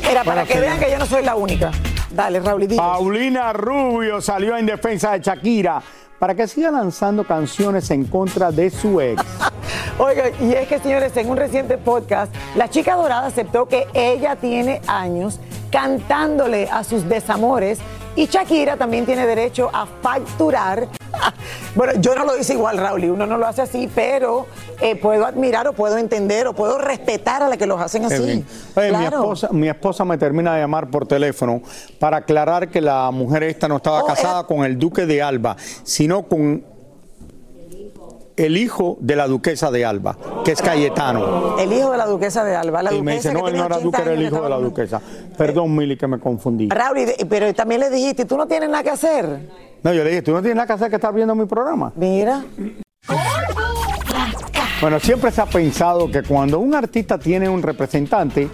Mira, 0.07 0.25
para 0.25 0.45
que 0.45 0.59
vean 0.59 0.79
que 0.79 0.91
yo 0.91 0.99
no 0.99 1.07
soy 1.07 1.23
la 1.23 1.37
única. 1.37 1.71
Dale, 2.11 2.41
Raúl. 2.41 2.67
Paulina 2.75 3.53
Rubio 3.53 4.21
salió 4.21 4.57
en 4.57 4.67
defensa 4.67 5.13
de 5.13 5.21
Shakira 5.21 5.81
para 6.19 6.35
que 6.35 6.49
siga 6.49 6.71
lanzando 6.71 7.25
canciones 7.25 7.91
en 7.93 8.05
contra 8.05 8.51
de 8.51 8.71
su 8.71 9.01
ex. 9.01 9.23
Oiga, 9.99 10.31
y 10.41 10.53
es 10.53 10.67
que 10.67 10.79
señores, 10.81 11.17
en 11.17 11.31
un 11.31 11.37
reciente 11.37 11.79
podcast, 11.79 12.35
la 12.57 12.69
chica 12.69 12.97
dorada 12.97 13.27
aceptó 13.27 13.69
que 13.69 13.87
ella 13.95 14.35
tiene 14.37 14.81
años 14.89 15.39
cantándole 15.71 16.69
a 16.71 16.83
sus 16.83 17.09
desamores 17.09 17.79
y 18.17 18.27
Shakira 18.27 18.77
también 18.77 19.07
tiene 19.07 19.27
derecho 19.27 19.71
a 19.73 19.87
facturar. 19.87 20.89
Bueno, 21.75 21.93
yo 22.01 22.15
no 22.15 22.25
lo 22.25 22.37
hice 22.37 22.55
igual, 22.55 22.77
Raúl, 22.79 23.05
y 23.05 23.09
uno 23.09 23.25
no 23.27 23.39
lo 23.39 23.47
hace 23.47 23.63
así, 23.63 23.89
pero 23.95 24.47
eh, 24.81 24.97
puedo 24.97 25.27
admirar 25.27 25.69
o 25.69 25.73
puedo 25.73 25.97
entender 25.97 26.47
o 26.49 26.53
puedo 26.55 26.77
respetar 26.79 27.43
a 27.43 27.49
la 27.49 27.57
que 27.57 27.67
los 27.67 27.81
hacen 27.81 28.05
así. 28.05 28.21
mi, 28.21 28.45
Claro. 28.75 29.19
esposa, 29.19 29.49
mi 29.53 29.69
esposa 29.69 30.05
me 30.05 30.19
termina 30.19 30.55
de 30.55 30.61
llamar 30.63 30.91
por 30.91 31.07
teléfono 31.07 31.61
para 32.01 32.19
aclarar 32.19 32.69
que 32.69 32.81
la 32.81 33.11
mujer 33.13 33.45
esta 33.45 33.69
no 33.69 33.77
estaba 33.77 34.03
Oh, 34.03 34.07
casada 34.07 34.45
con 34.45 34.65
el 34.65 34.77
duque 34.79 35.07
de 35.07 35.23
Alba, 35.23 35.57
sino 35.85 36.23
con 36.25 36.65
el 38.39 38.57
hijo 38.57 38.97
de 39.01 39.17
la 39.17 39.27
duquesa 39.27 39.71
de 39.71 39.85
Alba, 39.85 40.17
que 40.45 40.53
es 40.53 40.63
Cayetano. 40.63 41.59
El 41.59 41.73
hijo 41.73 41.91
de 41.91 41.99
la 41.99 42.07
duquesa 42.07 42.45
de 42.45 42.55
Alba. 42.55 42.83
La 42.83 42.95
y 42.95 43.03
me 43.03 43.15
dice, 43.15 43.33
no, 43.33 43.45
que 43.45 43.51
él 43.51 43.57
no 43.57 43.67
era 43.67 43.77
80 43.77 43.85
duque, 43.85 44.03
era 44.03 44.13
el 44.13 44.23
hijo 44.23 44.43
de 44.43 44.49
la 44.49 44.57
duquesa. 44.59 45.03
Perdón, 45.37 45.75
Mili, 45.77 45.97
que 45.97 46.07
me 46.07 46.19
confundí. 46.19 46.69
Raúl, 46.69 46.99
pero 47.29 47.53
también 47.53 47.81
le 47.81 47.91
dijiste, 47.91 48.25
tú 48.25 48.37
no 48.37 48.47
tienes 48.47 48.71
nada 48.71 48.83
que 48.83 48.91
hacer. 48.91 49.41
No, 49.83 49.93
yo 49.93 50.05
le 50.05 50.11
dije, 50.11 50.23
¿tú 50.23 50.33
no 50.33 50.41
tienes 50.41 50.57
nada 50.57 50.67
que 50.67 50.73
hacer 50.75 50.89
que 50.89 50.97
estar 50.97 51.13
viendo 51.13 51.35
mi 51.35 51.47
programa? 51.47 51.93
Mira. 51.97 52.45
Bueno, 54.81 55.01
siempre 55.01 55.33
se 55.33 55.41
ha 55.41 55.47
pensado 55.47 56.09
que 56.09 56.23
cuando 56.23 56.61
un 56.61 56.75
artista 56.75 57.19
tiene 57.19 57.49
un 57.49 57.63
representante, 57.63 58.49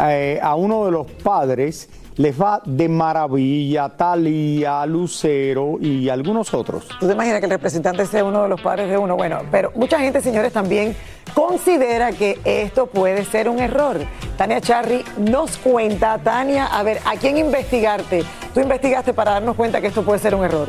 eh, 0.00 0.40
a 0.42 0.56
uno 0.56 0.84
de 0.86 0.90
los 0.90 1.10
padres 1.10 1.88
les 2.16 2.40
va 2.40 2.60
de 2.64 2.88
maravilla, 2.88 3.88
Talía, 3.88 4.84
Lucero 4.86 5.78
y 5.80 6.08
algunos 6.08 6.52
otros. 6.54 6.86
¿Tú 7.00 7.06
te 7.06 7.12
imaginas 7.12 7.40
que 7.40 7.46
el 7.46 7.52
representante 7.52 8.06
sea 8.06 8.24
uno 8.24 8.42
de 8.42 8.48
los 8.48 8.60
padres 8.60 8.88
de 8.88 8.98
uno? 8.98 9.16
Bueno, 9.16 9.40
pero 9.50 9.72
mucha 9.74 9.98
gente, 9.98 10.20
señores, 10.20 10.52
también 10.52 10.94
considera 11.34 12.12
que 12.12 12.38
esto 12.44 12.86
puede 12.86 13.24
ser 13.24 13.48
un 13.48 13.58
error. 13.58 13.98
Tania 14.36 14.60
Charry 14.60 15.04
nos 15.18 15.56
cuenta, 15.58 16.18
Tania, 16.18 16.66
a 16.66 16.82
ver, 16.82 16.98
¿a 17.04 17.16
quién 17.16 17.38
investigarte? 17.38 18.24
Tú 18.54 18.60
investigaste 18.60 19.14
para 19.14 19.32
darnos 19.32 19.56
cuenta 19.56 19.80
que 19.80 19.86
esto 19.86 20.02
puede 20.02 20.18
ser 20.18 20.34
un 20.34 20.44
error. 20.44 20.68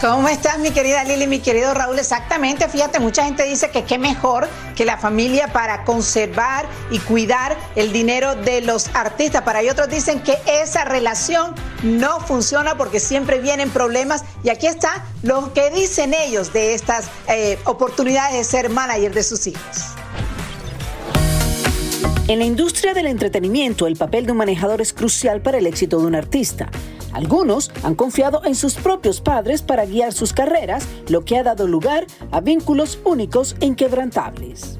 ¿Cómo 0.00 0.30
estás, 0.30 0.58
mi 0.58 0.70
querida 0.70 1.04
Lili, 1.04 1.26
mi 1.26 1.40
querido 1.40 1.74
Raúl? 1.74 1.98
Exactamente, 1.98 2.66
fíjate, 2.70 3.00
mucha 3.00 3.22
gente 3.22 3.42
dice 3.42 3.68
que 3.68 3.84
qué 3.84 3.98
mejor 3.98 4.48
que 4.74 4.86
la 4.86 4.96
familia 4.96 5.48
para 5.48 5.84
conservar 5.84 6.64
y 6.90 6.98
cuidar 7.00 7.54
el 7.76 7.92
dinero 7.92 8.34
de 8.34 8.62
los 8.62 8.88
artistas. 8.94 9.42
Para 9.42 9.60
ellos 9.60 9.74
otros 9.74 9.90
dicen 9.90 10.20
que 10.20 10.38
esa 10.46 10.86
relación 10.86 11.54
no 11.82 12.18
funciona 12.20 12.78
porque 12.78 12.98
siempre 12.98 13.40
vienen 13.40 13.68
problemas. 13.68 14.24
Y 14.42 14.48
aquí 14.48 14.68
está 14.68 15.04
lo 15.22 15.52
que 15.52 15.68
dicen 15.68 16.14
ellos 16.14 16.50
de 16.54 16.72
estas 16.72 17.10
eh, 17.28 17.58
oportunidades 17.66 18.38
de 18.38 18.44
ser 18.44 18.70
manager 18.70 19.12
de 19.12 19.22
sus 19.22 19.46
hijos. 19.48 19.84
En 22.26 22.38
la 22.38 22.46
industria 22.46 22.94
del 22.94 23.06
entretenimiento, 23.06 23.86
el 23.86 23.96
papel 23.96 24.24
de 24.24 24.32
un 24.32 24.38
manejador 24.38 24.80
es 24.80 24.94
crucial 24.94 25.42
para 25.42 25.58
el 25.58 25.66
éxito 25.66 25.98
de 25.98 26.06
un 26.06 26.14
artista. 26.14 26.70
Algunos 27.12 27.70
han 27.82 27.94
confiado 27.94 28.42
en 28.44 28.54
sus 28.54 28.74
propios 28.74 29.20
padres 29.20 29.62
para 29.62 29.84
guiar 29.84 30.12
sus 30.12 30.32
carreras, 30.32 30.86
lo 31.08 31.24
que 31.24 31.36
ha 31.36 31.42
dado 31.42 31.66
lugar 31.66 32.06
a 32.30 32.40
vínculos 32.40 32.98
únicos 33.04 33.56
e 33.60 33.66
inquebrantables. 33.66 34.78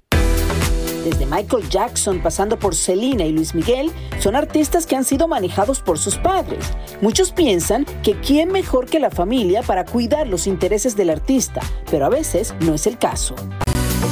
Desde 1.05 1.25
Michael 1.25 1.69
Jackson 1.71 2.21
pasando 2.23 2.59
por 2.59 2.75
Selena 2.75 3.25
y 3.25 3.33
Luis 3.33 3.55
Miguel, 3.55 3.91
son 4.19 4.37
artistas 4.37 4.87
que 4.87 4.97
han 4.97 5.05
sido 5.05 5.29
manejados 5.29 5.81
por 5.81 5.99
sus 5.99 6.19
padres. 6.19 6.67
Muchos 7.01 7.33
piensan 7.33 7.87
que 8.03 8.21
quién 8.21 8.53
mejor 8.53 8.85
que 8.85 9.01
la 9.01 9.11
familia 9.11 9.63
para 9.63 9.87
cuidar 9.87 10.29
los 10.29 10.47
intereses 10.47 10.97
del 10.97 11.09
artista, 11.09 11.63
pero 11.91 12.05
a 12.05 12.11
veces 12.11 12.55
no 12.61 12.75
es 12.75 12.87
el 12.87 12.99
caso. 12.99 13.35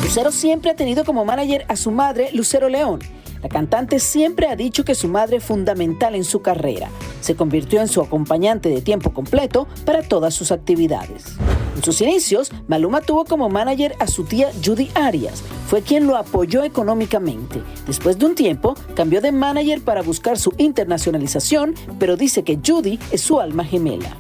Lucero 0.02 0.32
siempre 0.32 0.70
ha 0.70 0.76
tenido 0.76 1.04
como 1.04 1.26
manager 1.26 1.66
a 1.68 1.76
su 1.76 1.90
madre, 1.90 2.30
Lucero 2.32 2.70
León. 2.70 3.00
La 3.42 3.48
cantante 3.48 3.98
siempre 4.00 4.48
ha 4.48 4.56
dicho 4.56 4.84
que 4.84 4.94
su 4.94 5.08
madre 5.08 5.36
es 5.36 5.44
fundamental 5.44 6.14
en 6.14 6.24
su 6.24 6.42
carrera. 6.42 6.90
Se 7.20 7.36
convirtió 7.36 7.80
en 7.80 7.88
su 7.88 8.00
acompañante 8.00 8.68
de 8.68 8.82
tiempo 8.82 9.12
completo 9.12 9.66
para 9.84 10.02
todas 10.02 10.34
sus 10.34 10.52
actividades. 10.52 11.36
En 11.76 11.84
sus 11.84 12.00
inicios, 12.00 12.50
Maluma 12.66 13.00
tuvo 13.02 13.24
como 13.24 13.48
manager 13.48 13.94
a 14.00 14.08
su 14.08 14.24
tía 14.24 14.50
Judy 14.64 14.90
Arias. 14.94 15.42
Fue 15.68 15.82
quien 15.82 16.06
lo 16.06 16.16
apoyó 16.16 16.64
económicamente. 16.64 17.62
Después 17.86 18.18
de 18.18 18.26
un 18.26 18.34
tiempo, 18.34 18.74
cambió 18.96 19.20
de 19.20 19.30
manager 19.30 19.80
para 19.82 20.02
buscar 20.02 20.38
su 20.38 20.52
internacionalización, 20.58 21.74
pero 22.00 22.16
dice 22.16 22.42
que 22.42 22.58
Judy 22.64 22.98
es 23.12 23.20
su 23.20 23.38
alma 23.38 23.64
gemela. 23.64 24.16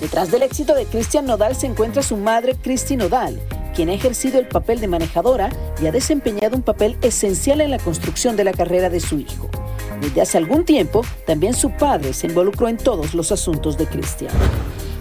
Detrás 0.00 0.30
del 0.30 0.42
éxito 0.42 0.74
de 0.74 0.84
Cristian 0.84 1.24
Nodal 1.24 1.56
se 1.56 1.66
encuentra 1.66 2.02
su 2.02 2.16
madre, 2.16 2.54
Cristi 2.54 2.96
Nodal, 2.96 3.40
quien 3.78 3.90
ha 3.90 3.94
ejercido 3.94 4.40
el 4.40 4.48
papel 4.48 4.80
de 4.80 4.88
manejadora 4.88 5.50
y 5.80 5.86
ha 5.86 5.92
desempeñado 5.92 6.56
un 6.56 6.62
papel 6.62 6.96
esencial 7.00 7.60
en 7.60 7.70
la 7.70 7.78
construcción 7.78 8.34
de 8.34 8.42
la 8.42 8.52
carrera 8.52 8.90
de 8.90 8.98
su 8.98 9.20
hijo. 9.20 9.48
Desde 10.00 10.20
hace 10.20 10.36
algún 10.36 10.64
tiempo, 10.64 11.04
también 11.28 11.54
su 11.54 11.70
padre 11.70 12.12
se 12.12 12.26
involucró 12.26 12.66
en 12.66 12.76
todos 12.76 13.14
los 13.14 13.30
asuntos 13.30 13.78
de 13.78 13.86
Cristian. 13.86 14.32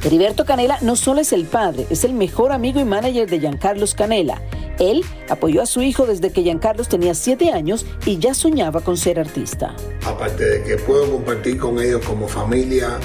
Heriberto 0.04 0.46
Canela 0.46 0.78
no 0.82 0.96
solo 0.96 1.22
es 1.22 1.34
el 1.34 1.46
padre, 1.46 1.88
es 1.90 2.04
el 2.04 2.14
mejor 2.14 2.52
amigo 2.52 2.80
y 2.80 2.86
manager 2.86 3.28
de 3.28 3.40
Giancarlos 3.40 3.96
Canela. 3.96 4.44
Él 4.78 5.04
apoyó 5.28 5.64
a 5.64 5.66
su 5.66 5.82
hijo 5.82 6.06
desde 6.06 6.32
que 6.32 6.44
Giancarlos 6.44 6.88
tenía 6.88 7.16
7 7.16 7.52
años 7.54 7.84
y 8.06 8.20
ya 8.20 8.36
soñaba 8.36 8.82
con 8.82 8.96
ser 8.96 9.20
artista. 9.20 9.76
Aparte 10.06 10.46
de 10.46 10.64
que 10.64 10.78
puedo 10.78 11.12
compartir 11.14 11.58
con 11.58 11.82
ellos 11.82 12.06
como 12.06 12.28
familia, 12.28 13.00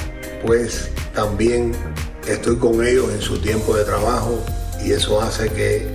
pues 0.44 0.90
también 1.14 1.72
estoy 2.28 2.56
con 2.56 2.86
ellos 2.86 3.10
en 3.10 3.22
su 3.22 3.38
tiempo 3.38 3.74
de 3.74 3.84
trabajo 3.84 4.38
y 4.84 4.92
eso 4.92 5.20
hace 5.20 5.48
que 5.50 5.88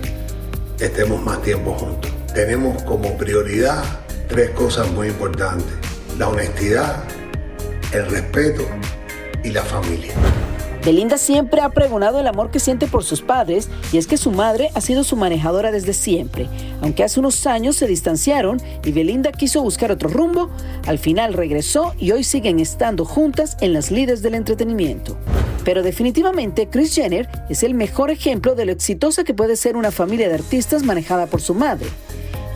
estemos 0.80 1.22
más 1.22 1.42
tiempo 1.42 1.74
juntos. 1.74 2.10
Tenemos 2.34 2.82
como 2.84 3.16
prioridad 3.16 3.82
tres 4.28 4.50
cosas 4.50 4.90
muy 4.92 5.08
importantes. 5.08 5.72
La 6.18 6.28
honestidad, 6.28 7.04
el 7.92 8.10
respeto 8.10 8.64
y 9.44 9.50
la 9.50 9.62
familia. 9.62 10.12
Belinda 10.84 11.18
siempre 11.18 11.60
ha 11.60 11.68
pregonado 11.70 12.20
el 12.20 12.26
amor 12.26 12.50
que 12.50 12.60
siente 12.60 12.86
por 12.86 13.04
sus 13.04 13.20
padres 13.20 13.68
y 13.92 13.98
es 13.98 14.06
que 14.06 14.16
su 14.16 14.30
madre 14.30 14.70
ha 14.74 14.80
sido 14.80 15.04
su 15.04 15.16
manejadora 15.16 15.70
desde 15.70 15.92
siempre. 15.92 16.48
Aunque 16.80 17.04
hace 17.04 17.20
unos 17.20 17.46
años 17.46 17.76
se 17.76 17.86
distanciaron 17.86 18.58
y 18.84 18.92
Belinda 18.92 19.32
quiso 19.32 19.60
buscar 19.60 19.92
otro 19.92 20.08
rumbo, 20.08 20.48
al 20.86 20.98
final 20.98 21.34
regresó 21.34 21.94
y 21.98 22.12
hoy 22.12 22.24
siguen 22.24 22.60
estando 22.60 23.04
juntas 23.04 23.56
en 23.60 23.72
las 23.72 23.90
líderes 23.90 24.22
del 24.22 24.34
entretenimiento. 24.34 25.18
Pero 25.68 25.82
definitivamente 25.82 26.70
Kris 26.70 26.94
Jenner 26.94 27.28
es 27.50 27.62
el 27.62 27.74
mejor 27.74 28.10
ejemplo 28.10 28.54
de 28.54 28.64
lo 28.64 28.72
exitosa 28.72 29.22
que 29.22 29.34
puede 29.34 29.54
ser 29.54 29.76
una 29.76 29.90
familia 29.90 30.26
de 30.30 30.36
artistas 30.36 30.82
manejada 30.82 31.26
por 31.26 31.42
su 31.42 31.52
madre. 31.52 31.86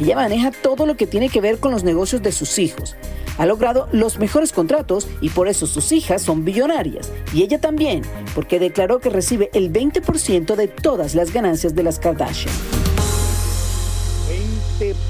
Ella 0.01 0.16
maneja 0.16 0.51
todo 0.51 0.87
lo 0.87 0.96
que 0.96 1.07
tiene 1.07 1.29
que 1.29 1.42
ver 1.42 1.59
con 1.59 1.72
los 1.72 1.85
negocios 1.85 2.22
de 2.22 2.33
sus 2.33 2.59
hijos 2.59 2.96
ha 3.38 3.46
logrado 3.46 3.88
los 3.92 4.18
mejores 4.18 4.53
contratos 4.53 5.09
y 5.20 5.31
por 5.31 5.48
eso 5.48 5.66
sus 5.66 5.92
hijas 5.92 6.22
son 6.22 6.44
billonarias. 6.44 7.11
Y 7.35 7.42
ella 7.42 7.61
también, 7.61 8.03
porque 8.35 8.59
declaró 8.59 9.01
que 9.01 9.11
recibe 9.11 9.51
el 9.53 9.72
20% 9.72 10.55
de 10.55 10.68
todas 10.68 11.14
las 11.14 11.33
ganancias 11.33 11.75
de 11.75 11.83
las 11.83 11.98
Kardashian. 11.98 12.55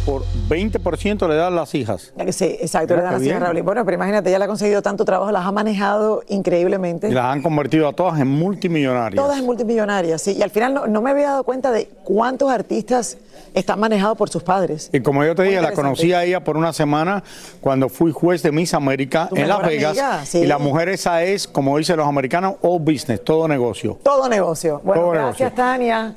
20%, 0.06 0.78
por, 0.80 0.98
20 0.98 1.28
le 1.28 1.34
dan 1.34 1.54
las 1.54 1.74
hijas. 1.74 2.12
Sí, 2.30 2.56
exacto, 2.60 2.96
le 2.96 3.02
dan 3.02 3.14
las 3.14 3.22
hijas 3.22 3.40
Raúl. 3.40 3.62
Bueno, 3.62 3.84
pero 3.84 3.94
imagínate, 3.96 4.28
ella 4.28 4.38
le 4.38 4.44
ha 4.44 4.48
conseguido 4.48 4.82
tanto 4.82 5.04
trabajo, 5.04 5.30
las 5.30 5.46
ha 5.46 5.52
manejado 5.52 6.22
increíblemente. 6.28 7.08
Y 7.08 7.12
las 7.12 7.26
han 7.26 7.42
convertido 7.42 7.88
a 7.88 7.92
todas 7.92 8.20
en 8.20 8.28
multimillonarias. 8.28 9.22
Todas 9.22 9.38
en 9.38 9.46
multimillonarias, 9.46 10.22
sí. 10.22 10.32
Y 10.32 10.42
al 10.42 10.50
final 10.50 10.74
no, 10.74 10.86
no 10.86 11.02
me 11.02 11.10
había 11.10 11.28
dado 11.28 11.44
cuenta 11.44 11.70
de 11.70 11.88
cuántos 12.04 12.50
artistas 12.50 13.18
están 13.54 13.80
manejados 13.80 14.16
por 14.16 14.30
sus 14.30 14.42
padres. 14.42 14.90
Y 14.92 15.00
como 15.00 15.24
yo 15.24 15.34
te 15.34 15.42
dije, 15.42 15.60
la 15.60 15.72
conocí 15.72 16.12
a 16.12 16.24
ella 16.24 16.42
por 16.42 16.56
una 16.56 16.72
semana 16.72 17.22
cuando 17.60 17.88
fui 17.88 18.12
juez 18.12 18.42
de 18.42 18.52
Miss 18.52 18.74
América 18.74 19.28
en 19.34 19.48
Las 19.48 19.62
Vegas. 19.62 20.34
Y 20.34 20.46
la 20.46 20.58
mujer 20.58 20.88
esa 20.88 21.22
es, 21.22 21.46
como 21.46 21.76
dicen 21.78 21.96
los 21.96 22.06
americanos, 22.06 22.56
all 22.62 22.80
business, 22.80 23.22
todo 23.22 23.46
negocio. 23.48 23.98
Todo 24.02 24.28
negocio. 24.28 24.80
Bueno, 24.84 25.10
gracias 25.10 25.54
Tania. 25.54 26.14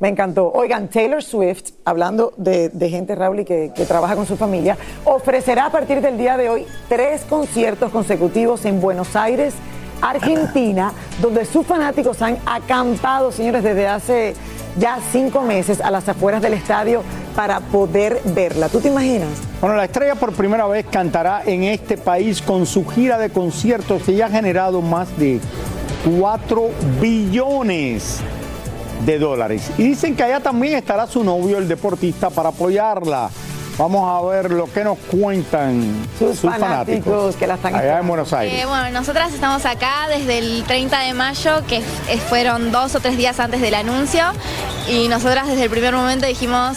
Me 0.00 0.08
encantó. 0.08 0.52
Oigan, 0.52 0.88
Taylor 0.88 1.22
Swift, 1.22 1.72
hablando 1.84 2.32
de, 2.36 2.70
gente, 2.88 3.14
Raúl, 3.14 3.44
que, 3.44 3.72
que 3.74 3.84
trabaja 3.84 4.14
con 4.14 4.26
su 4.26 4.36
familia, 4.36 4.76
ofrecerá 5.04 5.66
a 5.66 5.70
partir 5.70 6.00
del 6.00 6.16
día 6.16 6.36
de 6.36 6.48
hoy 6.48 6.66
tres 6.88 7.22
conciertos 7.22 7.90
consecutivos 7.90 8.64
en 8.64 8.80
Buenos 8.80 9.16
Aires, 9.16 9.54
Argentina, 10.00 10.92
donde 11.20 11.44
sus 11.44 11.66
fanáticos 11.66 12.22
han 12.22 12.38
acampado, 12.46 13.32
señores, 13.32 13.64
desde 13.64 13.88
hace 13.88 14.34
ya 14.78 15.00
cinco 15.10 15.42
meses 15.42 15.80
a 15.80 15.90
las 15.90 16.08
afueras 16.08 16.40
del 16.42 16.52
estadio 16.52 17.02
para 17.34 17.58
poder 17.58 18.20
verla. 18.24 18.68
¿Tú 18.68 18.80
te 18.80 18.88
imaginas? 18.88 19.30
Bueno, 19.60 19.74
la 19.74 19.84
estrella 19.84 20.14
por 20.14 20.32
primera 20.32 20.66
vez 20.68 20.86
cantará 20.88 21.42
en 21.44 21.64
este 21.64 21.96
país 21.96 22.40
con 22.40 22.66
su 22.66 22.86
gira 22.86 23.18
de 23.18 23.30
conciertos 23.30 24.04
que 24.04 24.14
ya 24.14 24.26
ha 24.26 24.30
generado 24.30 24.80
más 24.80 25.16
de 25.18 25.40
4 26.18 26.70
billones 27.00 28.22
de 29.04 29.18
dólares. 29.18 29.70
Y 29.78 29.84
dicen 29.84 30.16
que 30.16 30.22
allá 30.22 30.40
también 30.40 30.74
estará 30.74 31.06
su 31.06 31.24
novio, 31.24 31.58
el 31.58 31.68
deportista, 31.68 32.30
para 32.30 32.50
apoyarla. 32.50 33.30
Vamos 33.78 34.10
a 34.10 34.28
ver 34.28 34.50
lo 34.50 34.64
que 34.72 34.82
nos 34.82 34.98
cuentan 34.98 35.84
sus, 36.18 36.40
fanáticos, 36.40 37.36
que 37.36 37.46
la 37.46 37.54
están 37.54 37.76
allá 37.76 38.00
en 38.00 38.08
Buenos 38.08 38.32
Aires. 38.32 38.60
Eh, 38.60 38.66
bueno, 38.66 38.90
nosotras 38.90 39.32
estamos 39.32 39.64
acá 39.64 40.08
desde 40.08 40.38
el 40.38 40.64
30 40.64 40.98
de 40.98 41.14
mayo, 41.14 41.64
que 41.68 41.80
fueron 42.28 42.72
dos 42.72 42.96
o 42.96 43.00
tres 43.00 43.16
días 43.16 43.38
antes 43.38 43.60
del 43.60 43.74
anuncio, 43.74 44.24
y 44.88 45.06
nosotras 45.06 45.46
desde 45.46 45.62
el 45.62 45.70
primer 45.70 45.94
momento 45.94 46.26
dijimos, 46.26 46.76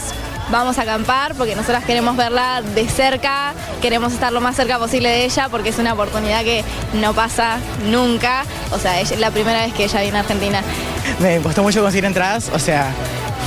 vamos 0.52 0.78
a 0.78 0.82
acampar 0.82 1.34
porque 1.34 1.56
nosotras 1.56 1.82
queremos 1.84 2.16
verla 2.16 2.62
de 2.62 2.86
cerca, 2.86 3.54
queremos 3.80 4.12
estar 4.12 4.32
lo 4.32 4.40
más 4.40 4.54
cerca 4.54 4.78
posible 4.78 5.08
de 5.08 5.24
ella 5.24 5.48
porque 5.48 5.70
es 5.70 5.78
una 5.78 5.94
oportunidad 5.94 6.44
que 6.44 6.62
no 6.92 7.14
pasa 7.14 7.56
nunca. 7.90 8.44
O 8.70 8.78
sea, 8.78 9.00
es 9.00 9.18
la 9.18 9.30
primera 9.30 9.64
vez 9.64 9.72
que 9.72 9.84
ella 9.84 10.02
viene 10.02 10.18
a 10.18 10.20
Argentina. 10.20 10.62
Me 11.18 11.40
costó 11.40 11.62
mucho 11.62 11.80
conseguir 11.80 12.04
entradas, 12.04 12.50
o 12.54 12.58
sea, 12.58 12.92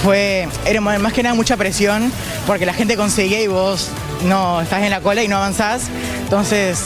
fue, 0.04 0.50
era 0.66 0.82
más 0.82 1.14
que 1.14 1.24
nada 1.24 1.36
mucha 1.36 1.56
presión, 1.56 2.12
porque 2.48 2.66
la 2.66 2.74
gente 2.74 2.98
conseguía 2.98 3.42
y 3.42 3.48
vos 3.48 3.90
no 4.24 4.60
estás 4.62 4.84
en 4.84 4.90
la 4.90 5.00
cola 5.00 5.24
y 5.24 5.28
no 5.28 5.38
avanzás. 5.38 5.84
Entonces, 6.24 6.86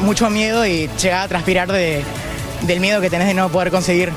mucho 0.00 0.28
miedo 0.30 0.66
y 0.66 0.90
llegaba 1.00 1.22
a 1.22 1.28
transpirar 1.28 1.70
de, 1.70 2.02
del 2.62 2.80
miedo 2.80 3.00
que 3.00 3.10
tenés 3.10 3.28
de 3.28 3.34
no 3.34 3.48
poder 3.48 3.70
conseguir. 3.70 4.12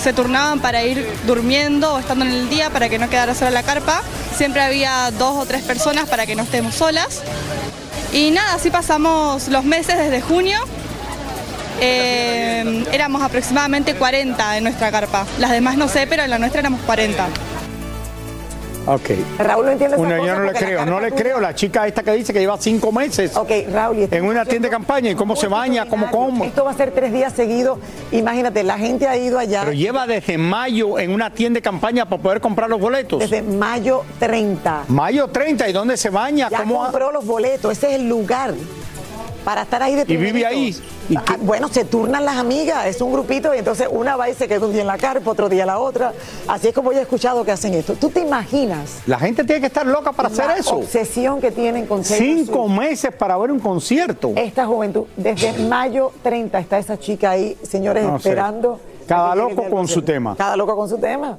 Se 0.00 0.12
turnaban 0.12 0.60
para 0.60 0.82
ir 0.84 1.06
durmiendo 1.26 1.94
o 1.94 1.98
estando 1.98 2.24
en 2.24 2.32
el 2.32 2.48
día 2.48 2.70
para 2.70 2.88
que 2.88 2.98
no 2.98 3.08
quedara 3.08 3.34
sola 3.34 3.50
la 3.50 3.62
carpa. 3.62 4.02
Siempre 4.36 4.62
había 4.62 5.10
dos 5.12 5.36
o 5.36 5.46
tres 5.46 5.62
personas 5.62 6.08
para 6.08 6.26
que 6.26 6.34
no 6.34 6.42
estemos 6.42 6.74
solas. 6.74 7.22
Y 8.12 8.30
nada, 8.30 8.54
así 8.54 8.70
pasamos 8.70 9.48
los 9.48 9.64
meses 9.64 9.96
desde 9.98 10.20
junio. 10.20 10.58
Eh, 11.80 12.84
éramos 12.92 13.22
aproximadamente 13.22 13.94
40 13.94 14.58
en 14.58 14.64
nuestra 14.64 14.90
carpa. 14.90 15.26
Las 15.38 15.50
demás 15.50 15.76
no 15.76 15.88
sé, 15.88 16.06
pero 16.06 16.22
en 16.22 16.30
la 16.30 16.38
nuestra 16.38 16.60
éramos 16.60 16.80
40. 16.82 17.28
Ok. 18.86 19.10
Raúl 19.38 19.66
no 19.66 19.70
entiende 19.72 19.96
Una, 19.96 20.18
Yo 20.18 20.34
no 20.36 20.44
le 20.44 20.52
creo, 20.52 20.86
no 20.86 21.00
le 21.00 21.12
creo. 21.12 21.40
La 21.40 21.54
chica 21.54 21.86
esta 21.86 22.02
que 22.02 22.12
dice 22.12 22.32
que 22.32 22.40
lleva 22.40 22.56
cinco 22.58 22.92
meses. 22.92 23.36
Ok, 23.36 23.50
Raúl. 23.72 24.08
En 24.10 24.24
una 24.24 24.44
tienda 24.44 24.68
de 24.68 24.72
campaña, 24.72 25.10
¿y 25.10 25.14
cómo 25.14 25.36
se 25.36 25.48
baña? 25.48 25.86
¿Cómo 25.86 26.10
come? 26.10 26.46
Esto 26.46 26.64
va 26.64 26.70
a 26.70 26.74
ser 26.74 26.92
tres 26.92 27.12
días 27.12 27.32
seguidos. 27.32 27.78
Imagínate, 28.12 28.62
la 28.62 28.78
gente 28.78 29.06
ha 29.06 29.16
ido 29.16 29.38
allá. 29.38 29.60
Pero 29.60 29.72
lleva 29.72 30.06
desde 30.06 30.38
mayo 30.38 30.98
en 30.98 31.12
una 31.12 31.30
tienda 31.32 31.58
de 31.58 31.62
campaña 31.62 32.08
para 32.08 32.22
poder 32.22 32.40
comprar 32.40 32.68
los 32.68 32.80
boletos. 32.80 33.18
Desde 33.18 33.42
mayo 33.42 34.04
30. 34.18 34.84
Mayo 34.88 35.28
30, 35.28 35.68
¿y 35.68 35.72
dónde 35.72 35.96
se 35.96 36.10
baña? 36.10 36.48
Ya 36.50 36.58
¿Cómo 36.58 36.82
compró 36.82 37.12
los 37.12 37.26
boletos, 37.26 37.72
ese 37.72 37.88
es 37.88 37.94
el 38.00 38.08
lugar 38.08 38.54
para 39.44 39.62
estar 39.62 39.82
ahí 39.82 39.94
de 39.94 40.04
¿Y 40.06 40.16
vive 40.16 40.46
ahí? 40.46 40.76
Ah, 41.16 41.36
bueno, 41.40 41.68
se 41.68 41.84
turnan 41.84 42.24
las 42.24 42.36
amigas, 42.36 42.86
es 42.86 43.00
un 43.00 43.12
grupito 43.12 43.54
y 43.54 43.58
entonces 43.58 43.88
una 43.90 44.16
va 44.16 44.30
y 44.30 44.34
se 44.34 44.46
queda 44.46 44.66
un 44.66 44.72
día 44.72 44.82
en 44.82 44.86
la 44.86 44.98
carpa, 44.98 45.30
otro 45.30 45.48
día 45.48 45.66
la 45.66 45.78
otra. 45.78 46.12
Así 46.46 46.68
es 46.68 46.74
como 46.74 46.92
yo 46.92 46.98
he 46.98 47.02
escuchado 47.02 47.44
que 47.44 47.50
hacen 47.50 47.74
esto. 47.74 47.94
¿Tú 47.94 48.10
te 48.10 48.20
imaginas? 48.20 49.00
La 49.06 49.18
gente 49.18 49.44
tiene 49.44 49.60
que 49.60 49.66
estar 49.66 49.86
loca 49.86 50.12
para 50.12 50.28
hacer 50.28 50.50
eso. 50.58 50.72
La 50.72 50.76
obsesión 50.78 51.40
que 51.40 51.50
tienen 51.50 51.86
con 51.86 52.04
Cinco 52.04 52.68
meses 52.68 53.12
para 53.12 53.36
ver 53.38 53.50
un 53.50 53.58
concierto. 53.60 54.32
Esta 54.36 54.66
juventud, 54.66 55.04
desde 55.16 55.52
mayo 55.64 56.12
30 56.22 56.58
está 56.58 56.78
esa 56.78 56.98
chica 56.98 57.30
ahí, 57.30 57.56
señores, 57.62 58.06
esperando. 58.16 58.80
Cada 59.06 59.34
loco 59.34 59.68
con 59.68 59.88
su 59.88 60.02
tema. 60.02 60.36
Cada 60.36 60.56
loco 60.56 60.76
con 60.76 60.88
su 60.88 60.98
tema. 60.98 61.38